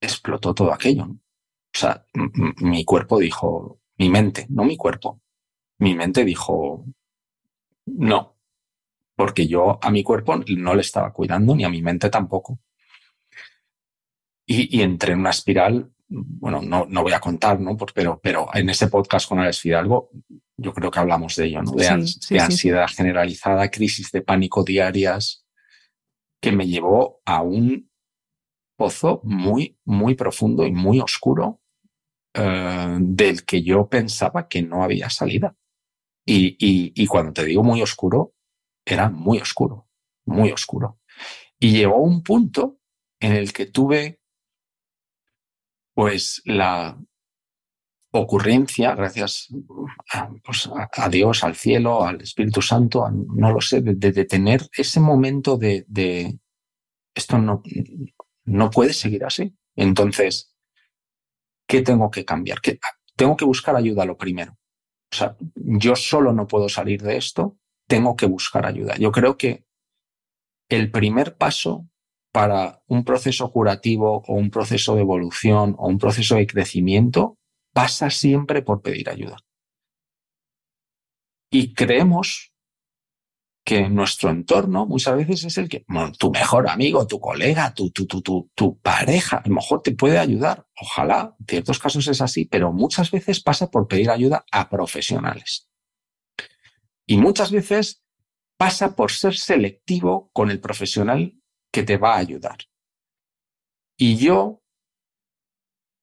[0.00, 1.04] explotó todo aquello.
[1.04, 2.06] O sea,
[2.58, 5.20] mi cuerpo dijo, mi mente, no mi cuerpo,
[5.78, 6.84] mi mente dijo,
[7.86, 8.36] no,
[9.14, 12.60] porque yo a mi cuerpo no le estaba cuidando, ni a mi mente tampoco.
[14.48, 17.76] Y, entré en una espiral, bueno, no, no voy a contar, ¿no?
[17.92, 20.10] Pero, pero en ese podcast con Alex Fidalgo,
[20.56, 21.72] yo creo que hablamos de ello, ¿no?
[21.72, 25.44] De, ansiedad generalizada, crisis de pánico diarias,
[26.40, 27.90] que me llevó a un
[28.76, 31.60] pozo muy, muy profundo y muy oscuro
[32.34, 35.56] eh, del que yo pensaba que no había salida.
[36.28, 38.34] Y, y, cuando te digo muy oscuro,
[38.84, 39.86] era muy oscuro,
[40.24, 40.98] muy oscuro.
[41.58, 42.80] Y llegó un punto
[43.20, 44.20] en el que tuve
[45.94, 46.98] pues la
[48.10, 49.48] ocurrencia, gracias
[50.44, 55.56] pues, a, Dios, al cielo, al Espíritu Santo, no lo sé, de, tener ese momento
[55.56, 56.38] de, de,
[57.14, 57.62] esto no,
[58.46, 59.54] no puede seguir así.
[59.74, 60.54] Entonces,
[61.68, 62.60] ¿qué tengo que cambiar?
[62.60, 62.78] ¿Qué,
[63.16, 64.52] tengo que buscar ayuda lo primero.
[65.12, 68.96] O sea, yo solo no puedo salir de esto, tengo que buscar ayuda.
[68.96, 69.64] Yo creo que
[70.68, 71.88] el primer paso
[72.32, 77.38] para un proceso curativo o un proceso de evolución o un proceso de crecimiento
[77.72, 79.38] pasa siempre por pedir ayuda.
[81.50, 82.52] Y creemos
[83.66, 85.84] que nuestro entorno muchas veces es el que,
[86.20, 89.90] tu mejor amigo, tu colega, tu, tu, tu, tu, tu pareja, a lo mejor te
[89.90, 90.68] puede ayudar.
[90.80, 95.68] Ojalá, en ciertos casos es así, pero muchas veces pasa por pedir ayuda a profesionales.
[97.06, 98.04] Y muchas veces
[98.56, 101.42] pasa por ser selectivo con el profesional
[101.72, 102.58] que te va a ayudar.
[103.98, 104.62] Y yo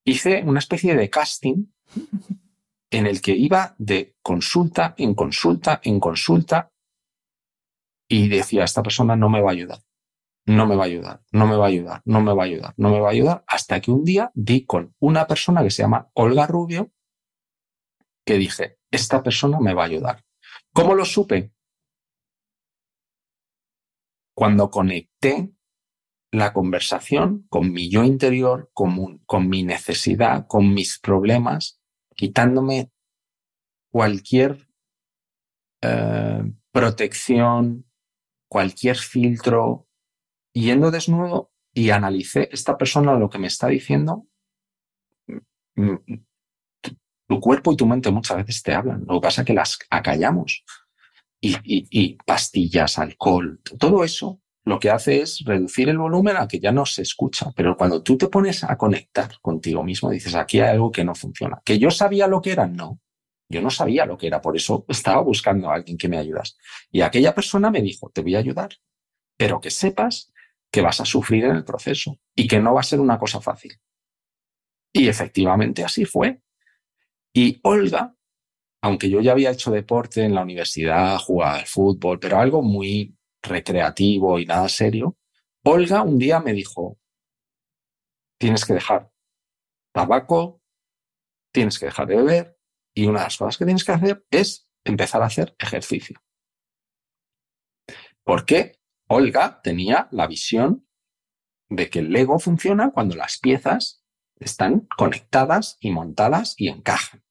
[0.06, 1.68] hice una especie de casting
[2.92, 6.73] en el que iba de consulta en consulta en consulta
[8.08, 9.80] y decía, esta persona no me va a ayudar,
[10.46, 12.74] no me va a ayudar, no me va a ayudar, no me va a ayudar,
[12.78, 15.84] no me va a ayudar, hasta que un día di con una persona que se
[15.84, 16.92] llama Olga Rubio,
[18.26, 20.24] que dije, esta persona me va a ayudar.
[20.74, 21.54] ¿Cómo lo supe?
[24.36, 25.54] Cuando conecté
[26.32, 31.80] la conversación con mi yo interior, con, mi necesidad, con mis problemas,
[32.16, 32.92] quitándome
[33.92, 34.68] cualquier
[35.82, 37.86] eh, protección,
[38.54, 39.88] cualquier filtro,
[40.54, 44.28] yendo desnudo y analicé esta persona lo que me está diciendo.
[45.76, 46.26] Mm, mm,
[47.28, 49.06] tu cuerpo y tu mente muchas veces te hablan.
[49.08, 50.64] Lo que pasa es que las acallamos.
[51.42, 56.60] Y, y, pastillas, alcohol, todo eso lo que hace es reducir el volumen a que
[56.60, 57.52] ya no se escucha.
[57.56, 61.16] Pero cuando tú te pones a conectar contigo mismo, dices, aquí hay algo que no
[61.16, 61.60] funciona.
[61.66, 62.68] ¿Que yo sabía lo que era?
[62.68, 63.00] No.
[63.54, 66.58] Yo no sabía lo que era, por eso estaba buscando a alguien que me ayudas.
[66.92, 68.72] Y aquella persona me dijo, te voy a ayudar,
[69.38, 70.34] pero que sepas
[70.72, 73.40] que vas a sufrir en el proceso y que no va a ser una cosa
[73.40, 73.74] fácil.
[74.92, 76.42] Y efectivamente así fue.
[77.34, 78.16] Y Olga,
[78.82, 83.16] aunque yo ya había hecho deporte en la universidad, jugaba al fútbol, pero algo muy
[83.42, 85.18] recreativo y nada serio,
[85.64, 86.98] Olga un día me dijo,
[88.38, 89.12] tienes que dejar
[89.94, 90.62] tabaco,
[91.54, 92.58] tienes que dejar de beber
[92.94, 96.22] y una de las cosas que tienes que hacer es empezar a hacer ejercicio.
[98.24, 100.88] Porque Olga tenía la visión
[101.70, 104.04] de que el Lego funciona cuando las piezas
[104.40, 107.24] están conectadas y montadas y encajan.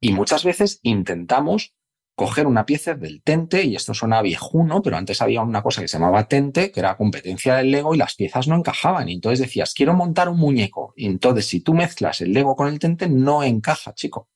[0.00, 1.74] Y muchas veces intentamos
[2.14, 5.88] coger una pieza del Tente, y esto suena viejuno, pero antes había una cosa que
[5.88, 9.08] se llamaba Tente, que era competencia del Lego y las piezas no encajaban.
[9.08, 10.94] Y entonces decías, quiero montar un muñeco.
[10.96, 14.30] Y entonces si tú mezclas el Lego con el Tente, no encaja, chico.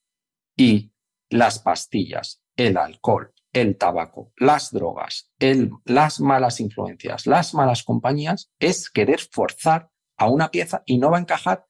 [0.60, 0.92] Y
[1.30, 8.52] las pastillas, el alcohol, el tabaco, las drogas, el, las malas influencias, las malas compañías,
[8.58, 11.66] es querer forzar a una pieza y no va a encajar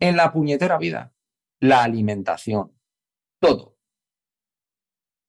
[0.00, 1.14] en la puñetera vida.
[1.60, 2.76] La alimentación,
[3.38, 3.78] todo.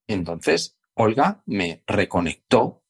[0.07, 2.83] Entonces, Olga me reconectó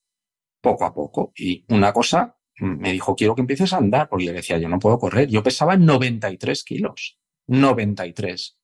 [0.61, 4.31] poco a poco y una cosa me dijo, quiero que empieces a andar, porque yo
[4.31, 5.27] decía, yo no puedo correr.
[5.27, 8.57] Yo pesaba 93 kilos, 93.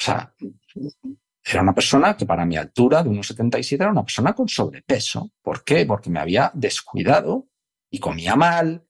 [0.00, 0.34] O sea,
[1.44, 5.32] era una persona que para mi altura de 1,77 era una persona con sobrepeso.
[5.42, 5.84] ¿Por qué?
[5.84, 7.48] Porque me había descuidado
[7.90, 8.86] y comía mal,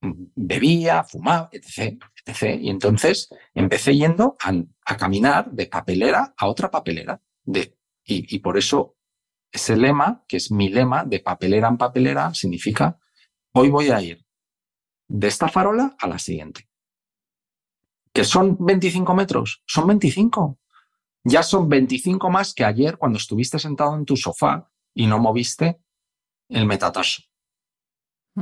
[0.00, 2.00] bebía, fumaba, etc.
[2.24, 2.60] etc.
[2.60, 7.20] Y entonces empecé yendo a, caminar de papelera a otra papelera.
[8.04, 8.98] Y por eso
[9.50, 12.98] ese lema, que es mi lema, de papelera en papelera, significa
[13.52, 14.24] hoy voy a ir
[15.08, 16.67] de esta farola a la siguiente.
[18.18, 19.62] ¿Que son 25 metros?
[19.64, 20.58] Son 25.
[21.22, 25.80] Ya son 25 más que ayer cuando estuviste sentado en tu sofá y no moviste
[26.48, 27.22] el metatarso.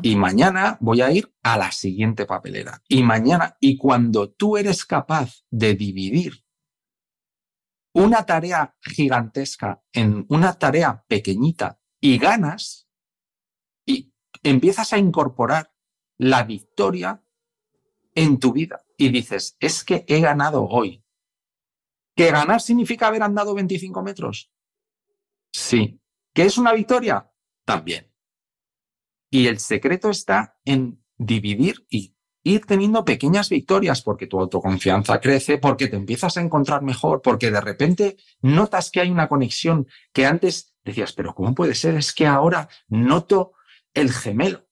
[0.00, 2.82] Y mañana voy a ir a la siguiente papelera.
[2.88, 6.42] Y mañana, y cuando tú eres capaz de dividir
[7.92, 12.88] una tarea gigantesca en una tarea pequeñita y ganas,
[13.84, 14.10] y
[14.42, 15.70] empiezas a incorporar
[16.16, 17.22] la victoria
[18.14, 21.04] en tu vida y dices, es que he ganado hoy.
[22.14, 24.50] ¿Que ganar significa haber andado 25 metros?
[25.52, 26.00] Sí.
[26.32, 27.30] ¿Que es una victoria?
[27.64, 28.10] También.
[29.30, 35.58] Y el secreto está en dividir y ir teniendo pequeñas victorias porque tu autoconfianza crece,
[35.58, 40.26] porque te empiezas a encontrar mejor, porque de repente notas que hay una conexión que
[40.26, 41.96] antes decías, pero ¿cómo puede ser?
[41.96, 43.52] Es que ahora noto
[43.92, 44.68] el gemelo.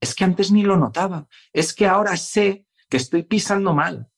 [0.00, 1.28] Es que antes ni lo notaba.
[1.52, 4.10] Es que ahora sé que estoy pisando mal.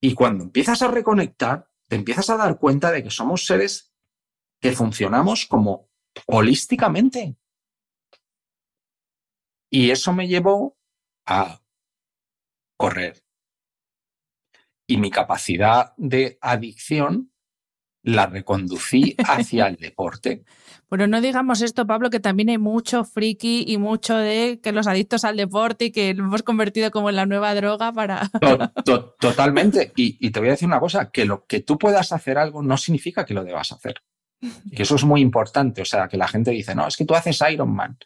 [0.00, 3.92] Y cuando empiezas a reconectar, te empiezas a dar cuenta de que somos seres
[4.60, 5.90] que funcionamos como
[6.26, 7.36] holísticamente.
[9.70, 10.78] Y eso me llevó
[11.26, 11.62] a
[12.76, 13.24] correr.
[14.86, 17.29] Y mi capacidad de adicción
[18.02, 20.44] la reconducí hacia el deporte.
[20.88, 24.88] Pero no digamos esto, Pablo, que también hay mucho friki y mucho de que los
[24.88, 28.28] adictos al deporte y que lo hemos convertido como en la nueva droga para...
[29.20, 29.92] totalmente.
[29.94, 32.62] Y, y, te voy a decir una cosa, que lo que tú puedas hacer algo
[32.62, 34.02] no significa que lo debas hacer.
[34.70, 35.82] Y eso es muy importante.
[35.82, 37.98] O sea, que la gente dice, no, es que tú haces Iron Man.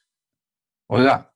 [0.88, 1.32] Oiga,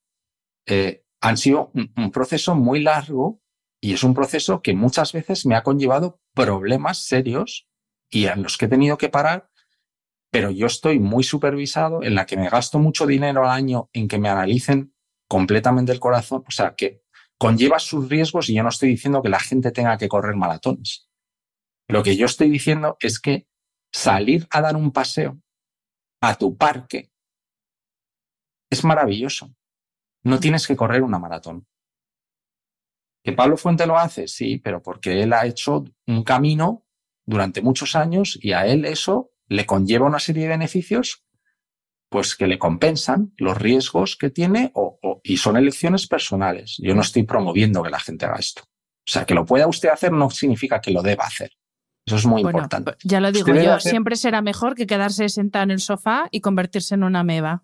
[0.66, 3.40] eh, han sido un, proceso muy largo
[3.80, 7.67] y es un proceso que muchas veces me ha conllevado problemas serios
[8.10, 9.50] y en los que he tenido que parar,
[10.30, 14.08] pero yo estoy muy supervisado, en la que me gasto mucho dinero al año en
[14.08, 14.94] que me analicen
[15.26, 17.02] completamente el corazón, o sea, que
[17.38, 21.08] conlleva sus riesgos y yo no estoy diciendo que la gente tenga que correr maratones.
[21.88, 23.46] Lo que yo estoy diciendo es que
[23.92, 25.40] salir a dar un paseo
[26.20, 27.10] a tu parque
[28.70, 29.54] es maravilloso.
[30.24, 31.66] No tienes que correr una maratón.
[33.24, 34.28] ¿Que Pablo Fuente lo hace?
[34.28, 36.86] Sí, pero porque él ha hecho un camino
[37.28, 41.24] durante muchos años y a él eso le conlleva una serie de beneficios
[42.08, 46.76] pues que le compensan los riesgos que tiene o, y son elecciones personales.
[46.78, 48.62] Yo no estoy promoviendo que la gente haga esto.
[48.62, 51.50] O sea, que lo pueda usted hacer no significa que lo deba hacer.
[52.06, 52.94] Eso es muy importante.
[53.04, 56.94] Ya lo digo yo, siempre será mejor que quedarse sentado en el sofá y convertirse
[56.94, 57.62] en una meba.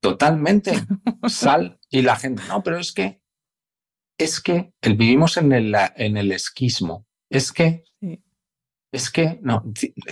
[0.00, 0.72] Totalmente.
[1.28, 3.22] Sal y la gente, no, pero es que,
[4.18, 7.06] es que vivimos en el, en el esquismo.
[7.30, 7.84] Es que,
[8.96, 9.62] es que, no,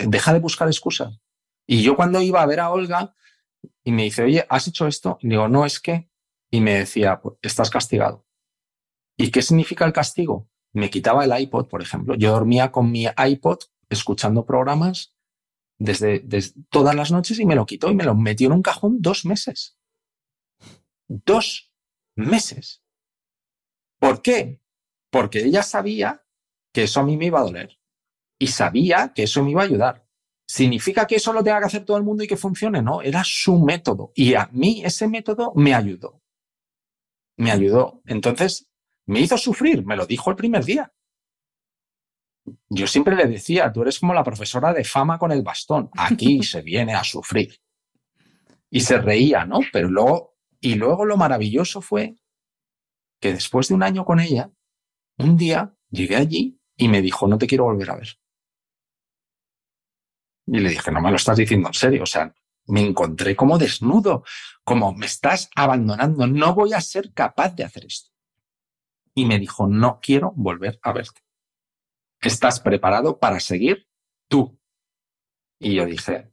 [0.07, 1.19] deja de buscar excusas.
[1.67, 3.15] Y yo cuando iba a ver a Olga
[3.83, 5.17] y me dice, oye, ¿has hecho esto?
[5.21, 6.09] Y digo, no, es que,
[6.51, 8.25] y me decía, pues, estás castigado.
[9.17, 10.49] ¿Y qué significa el castigo?
[10.71, 12.15] Me quitaba el iPod, por ejemplo.
[12.15, 13.59] Yo dormía con mi iPod
[13.89, 15.15] escuchando programas
[15.79, 18.61] desde, desde, todas las noches y me lo quitó y me lo metió en un
[18.61, 19.77] cajón dos meses.
[21.07, 21.73] dos
[22.15, 22.83] meses.
[23.99, 24.61] ¿Por qué?
[25.09, 26.23] Porque ella sabía
[26.71, 27.79] que eso a mí me iba a doler
[28.39, 30.05] y sabía que eso me iba a ayudar.
[30.47, 32.81] ¿Significa que eso lo tenga que hacer todo el mundo y que funcione?
[32.81, 34.11] No, era su método.
[34.15, 36.21] Y a mí ese método me ayudó.
[37.37, 38.01] Me ayudó.
[38.05, 38.69] Entonces,
[39.07, 40.93] me hizo sufrir, me lo dijo el primer día.
[42.69, 45.89] Yo siempre le decía, tú eres como la profesora de fama con el bastón.
[45.97, 47.59] Aquí se viene a sufrir.
[48.69, 49.59] Y se reía, ¿no?
[49.71, 52.15] Pero luego, y luego lo maravilloso fue
[53.19, 54.51] que después de un año con ella,
[55.17, 58.19] un día llegué allí y me dijo, no te quiero volver a ver.
[60.47, 62.03] Y le dije, no me lo estás diciendo en serio.
[62.03, 62.33] O sea,
[62.67, 64.23] me encontré como desnudo,
[64.63, 68.11] como me estás abandonando, no voy a ser capaz de hacer esto.
[69.13, 71.21] Y me dijo, no quiero volver a verte.
[72.21, 73.87] ¿Estás preparado para seguir
[74.27, 74.59] tú?
[75.59, 76.31] Y yo dije,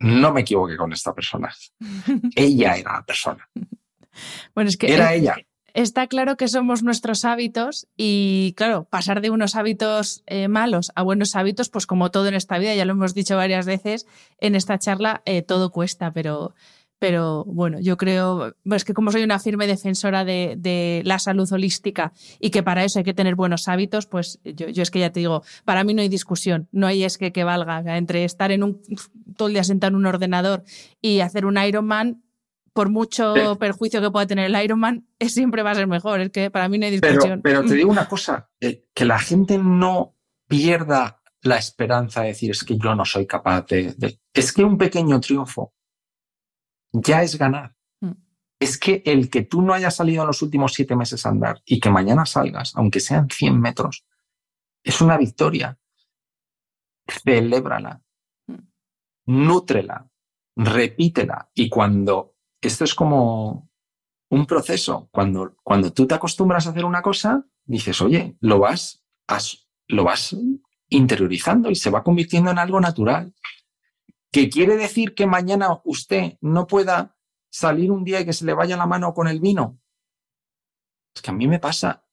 [0.00, 1.54] no me equivoqué con esta persona.
[2.34, 3.48] ella era la persona.
[4.54, 5.36] Bueno, es que era ella
[5.74, 11.02] está claro que somos nuestros hábitos y, claro, pasar de unos hábitos eh, malos a
[11.02, 14.06] buenos hábitos, pues como todo en esta vida, ya lo hemos dicho varias veces
[14.38, 16.54] en esta charla, eh, todo cuesta, pero,
[17.00, 22.12] pero bueno, yo creo, es que como soy una firme defensora de, la salud holística
[22.38, 25.20] y que para eso hay que tener buenos hábitos, pues yo, es que ya te
[25.20, 27.82] digo, para mí no hay discusión, no hay es que, que valga.
[27.96, 28.80] entre estar en un,
[29.36, 30.62] todo el día sentado en un ordenador
[31.02, 32.23] y hacer un Ironman,
[32.74, 36.20] por mucho perjuicio que pueda tener el Ironman, es, siempre va a ser mejor.
[36.20, 37.40] Es que para mí no hay discusión.
[37.40, 40.16] Pero, te digo una cosa, eh, que la gente no
[40.48, 44.76] pierda la esperanza de decir es que yo no soy capaz de, Es que un
[44.76, 45.72] pequeño triunfo
[46.92, 47.76] ya es ganar.
[48.00, 48.12] Mm.
[48.58, 51.62] Es que el que tú no hayas salido en los últimos siete meses a andar
[51.64, 54.04] y que mañana salgas, aunque sean 100 metros,
[54.82, 55.78] es una victoria.
[57.06, 58.02] Celébrala,
[58.48, 58.58] mm.
[59.26, 60.08] nútrela,
[60.56, 62.33] repítela y cuando
[62.68, 63.68] esto es como
[64.30, 65.08] un proceso.
[65.12, 69.04] Cuando, cuando tú te acostumbras a hacer una cosa, dices, oye, lo vas,
[69.88, 70.36] lo vas
[70.88, 73.34] interiorizando y se va convirtiendo en algo natural.
[74.30, 77.16] ¿Qué quiere decir que mañana usted no pueda
[77.50, 79.78] salir un día y que se le vaya la mano con el vino?
[81.14, 82.04] Es que a mí me pasa.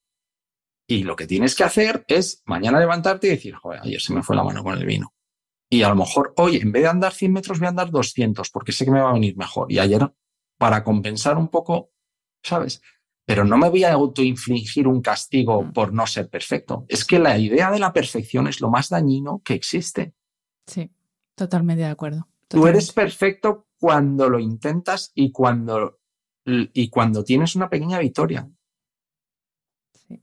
[0.86, 4.22] Y lo que tienes que hacer es mañana levantarte y decir, joder, ayer se me
[4.22, 5.14] fue la mano con el vino.
[5.68, 8.50] Y a lo mejor, oye, en vez de andar 100 metros, voy a andar 200
[8.50, 9.72] porque sé que me va a venir mejor.
[9.72, 10.12] Y ayer
[10.62, 11.90] para compensar un poco,
[12.40, 12.80] ¿sabes?
[13.26, 16.84] Pero no me voy a autoinfligir un castigo por no ser perfecto.
[16.86, 20.14] Es que la idea de la perfección es lo más dañino que existe.
[20.68, 20.88] Sí,
[21.34, 22.28] totalmente de acuerdo.
[22.46, 25.98] Tú eres perfecto cuando lo intentas y cuando,
[26.44, 28.48] y cuando tienes una pequeña victoria.
[29.94, 30.22] Sí.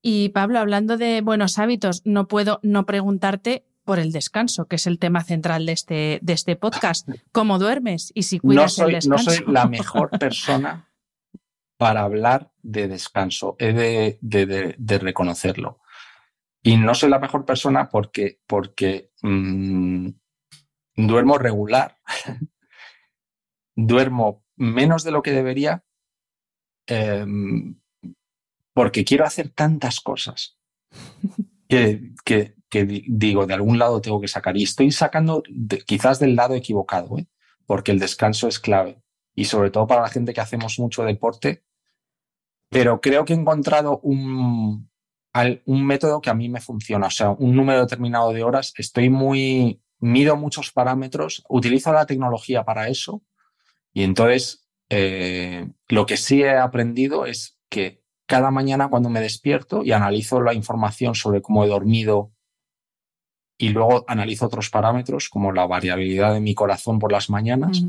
[0.00, 4.86] Y Pablo, hablando de buenos hábitos, no puedo no preguntarte por el descanso, que es
[4.86, 7.08] el tema central de este, de este podcast.
[7.32, 9.30] ¿Cómo duermes y si cuidas no soy, el descanso?
[9.30, 10.90] No soy la mejor persona
[11.78, 15.80] para hablar de descanso, he de, reconocerlo.
[16.62, 20.10] Y no soy la mejor persona porque, porque mm,
[20.94, 21.96] duermo regular,
[23.74, 25.82] duermo menos de lo que debería,
[26.86, 27.80] em,
[28.74, 30.58] porque quiero hacer tantas cosas
[31.70, 34.56] que, que, que digo, de algún lado tengo que sacar.
[34.56, 35.42] Y estoy sacando
[35.86, 37.26] quizás del lado equivocado, ¿eh?
[37.66, 39.02] porque el descanso es clave.
[39.34, 41.64] Y sobre todo para la gente que hacemos mucho deporte.
[42.70, 44.90] Pero creo que he encontrado un,
[45.64, 47.06] un método que a mí me funciona.
[47.06, 48.72] O sea, un número determinado de horas.
[48.76, 53.22] Estoy muy, mido muchos parámetros, utilizo la tecnología para eso.
[53.92, 59.82] Y entonces, eh, lo que sí he aprendido es que cada mañana cuando me despierto
[59.84, 62.32] y analizo la información sobre cómo he dormido,
[63.58, 67.84] y luego analizo otros parámetros como la variabilidad de mi corazón por las mañanas,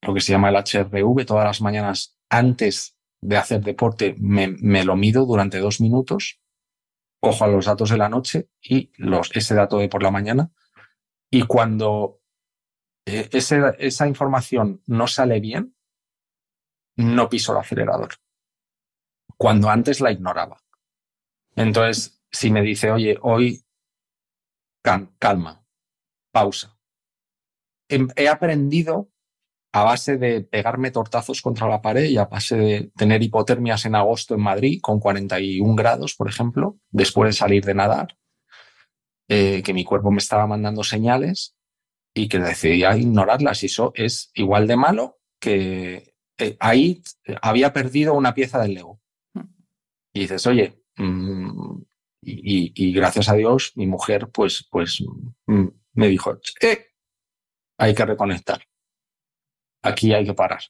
[0.00, 4.82] lo que se llama el HRV, todas las mañanas antes de hacer deporte me, me,
[4.82, 6.40] lo mido durante dos minutos,
[7.20, 10.50] cojo a los datos de la noche y los, ese dato de por la mañana
[11.30, 12.20] y cuando
[13.06, 15.76] eh, ese, esa información no sale bien,
[16.96, 18.14] no piso el acelerador.
[19.36, 20.62] Cuando antes la ignoraba.
[21.56, 23.62] Entonces, si me dice, oye, hoy
[24.82, 25.64] calma,
[26.32, 26.76] pausa.
[27.88, 29.10] Em, he aprendido
[29.72, 33.94] a base de pegarme tortazos contra la pared y a base de tener hipotermias en
[33.94, 38.18] agosto en Madrid con 41 grados, por ejemplo, después de salir de nadar,
[39.28, 41.56] eh, que mi cuerpo me estaba mandando señales
[42.14, 43.62] y que decidía ignorarlas.
[43.62, 47.02] Y eso es igual de malo que eh, ahí
[47.40, 49.00] había perdido una pieza del Lego.
[49.34, 49.54] Hmm.
[50.12, 51.82] Y dices, oye, mmm,
[52.22, 55.02] y, gracias a Dios, mi mujer, pues, pues
[55.46, 56.86] mm, me dijo, eh,
[57.78, 58.62] hay que reconectar.
[59.82, 60.60] Aquí hay que parar.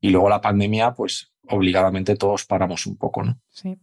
[0.00, 3.40] Y luego la pandemia, pues obligadamente todos paramos un poco, ¿no?
[3.48, 3.78] Sí.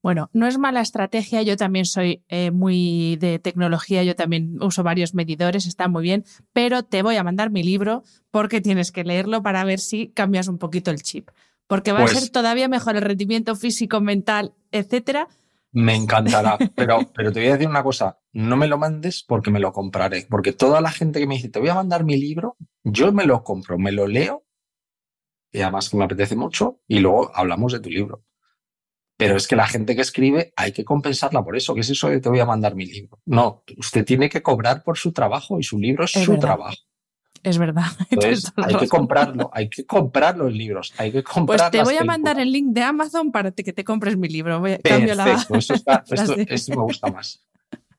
[0.00, 4.84] Bueno, no es mala estrategia, yo también soy eh, muy de tecnología, yo también uso
[4.84, 9.02] varios medidores, está muy bien, pero te voy a mandar mi libro porque tienes que
[9.02, 11.30] leerlo para ver si cambias un poquito el chip,
[11.66, 15.28] porque va a Pues ser todavía mejor el rendimiento físico, mental, etcétera.
[15.84, 19.50] Me encantará, pero, pero te voy a decir una cosa, no me lo mandes porque
[19.50, 22.16] me lo compraré, porque toda la gente que me dice, te voy a mandar mi
[22.16, 24.44] libro, yo me lo compro, me lo leo,
[25.52, 28.24] y además que me apetece mucho, y luego hablamos de tu libro.
[29.16, 31.74] Pero es que la gente que escribe hay que compensarla por eso.
[31.74, 33.20] ¿Qué es eso de te voy a mandar mi libro?
[33.26, 36.46] No, usted tiene que cobrar por su trabajo y su libro es, Es su verdad.
[36.46, 36.76] trabajo.
[37.48, 37.86] Es verdad.
[38.10, 41.94] Entonces hay que comprarlo, hay que comprar los libros, hay que comprar Pues te voy
[41.94, 42.06] a películas.
[42.06, 44.60] mandar el link de Amazon para que te compres mi libro.
[44.60, 47.42] Voy a- cambio la- Perfecto, eso, está, esto, esto me gusta más.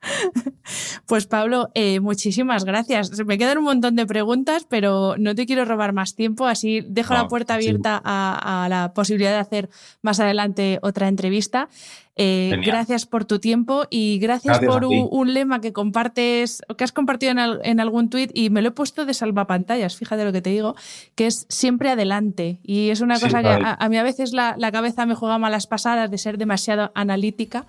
[1.07, 3.11] Pues Pablo, eh, muchísimas gracias.
[3.25, 7.13] Me quedan un montón de preguntas, pero no te quiero robar más tiempo, así dejo
[7.15, 7.57] No, la puerta sí.
[7.57, 9.69] abierta a, a la posibilidad de hacer
[10.03, 11.67] más adelante otra entrevista.
[12.15, 16.83] Eh, gracias por tu tiempo y gracias, Gracias por un, un lema que compartes, que
[16.83, 20.25] has compartido en, al- en algún tuit y me lo he puesto de salvapantallas, fíjate
[20.25, 20.75] lo que te digo,
[21.15, 22.59] que es siempre adelante.
[22.61, 25.37] Y es una Sí, cosa que a mí a veces la, la cabeza me juega
[25.39, 27.65] malas pasadas de ser demasiado analítica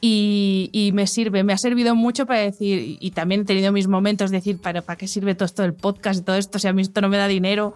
[0.00, 3.88] y, y me sirve, me ha servido mucho para decir, y, también he tenido mis
[3.88, 6.68] momentos de decir, ¿para, ¿para qué sirve todo esto del podcast y todo esto si
[6.68, 7.74] a mí esto no me da dinero?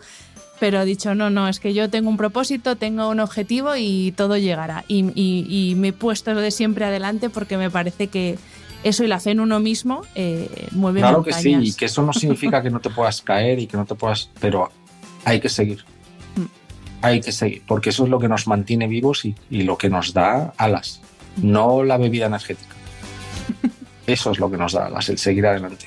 [0.60, 4.12] Pero he dicho, no, no, es que yo tengo un propósito, tengo un objetivo y
[4.14, 4.84] todo llegará.
[4.88, 8.36] Y, y- y me he puesto de siempre adelante porque me parece que
[8.84, 11.74] eso y la fe en uno mismo eh, mueve Claro que sí, montañas.
[11.74, 14.28] y que eso no significa que no te puedas caer y que no te puedas,
[14.38, 14.70] pero
[15.24, 15.84] hay que seguir.
[16.36, 16.44] Mm.
[17.02, 19.88] Hay que seguir, porque eso es lo que nos mantiene vivos y, y lo que
[19.88, 21.00] nos da alas,
[21.42, 22.74] no la bebida energética.
[24.06, 25.86] Eso es lo que nos da el seguir adelante.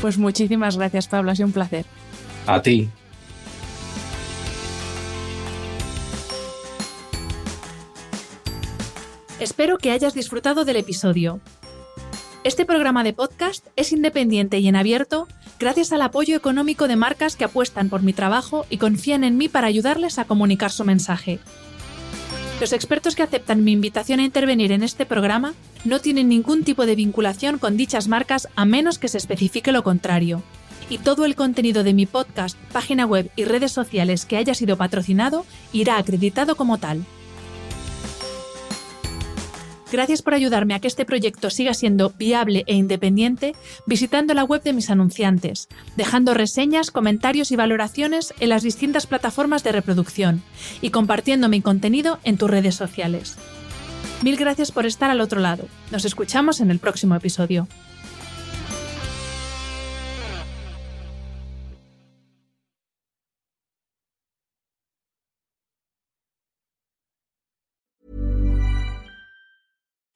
[0.00, 1.84] Pues muchísimas gracias, Pablo, ha sido un placer.
[2.46, 2.88] A ti.
[9.38, 11.40] Espero que hayas disfrutado del episodio.
[12.44, 15.28] Este programa de podcast es independiente y en abierto
[15.58, 19.48] gracias al apoyo económico de marcas que apuestan por mi trabajo y confían en mí
[19.48, 21.38] para ayudarles a comunicar su mensaje.
[22.60, 25.54] Los expertos que aceptan mi invitación a intervenir en este programa
[25.86, 29.82] no tienen ningún tipo de vinculación con dichas marcas a menos que se especifique lo
[29.82, 30.42] contrario.
[30.90, 34.76] Y todo el contenido de mi podcast, página web y redes sociales que haya sido
[34.76, 37.06] patrocinado irá acreditado como tal.
[39.92, 43.54] Gracias por ayudarme a que este proyecto siga siendo viable e independiente
[43.86, 49.64] visitando la web de mis anunciantes, dejando reseñas, comentarios y valoraciones en las distintas plataformas
[49.64, 50.42] de reproducción
[50.80, 53.36] y compartiendo mi contenido en tus redes sociales.
[54.22, 55.64] Mil gracias por estar al otro lado.
[55.90, 57.66] Nos escuchamos en el próximo episodio.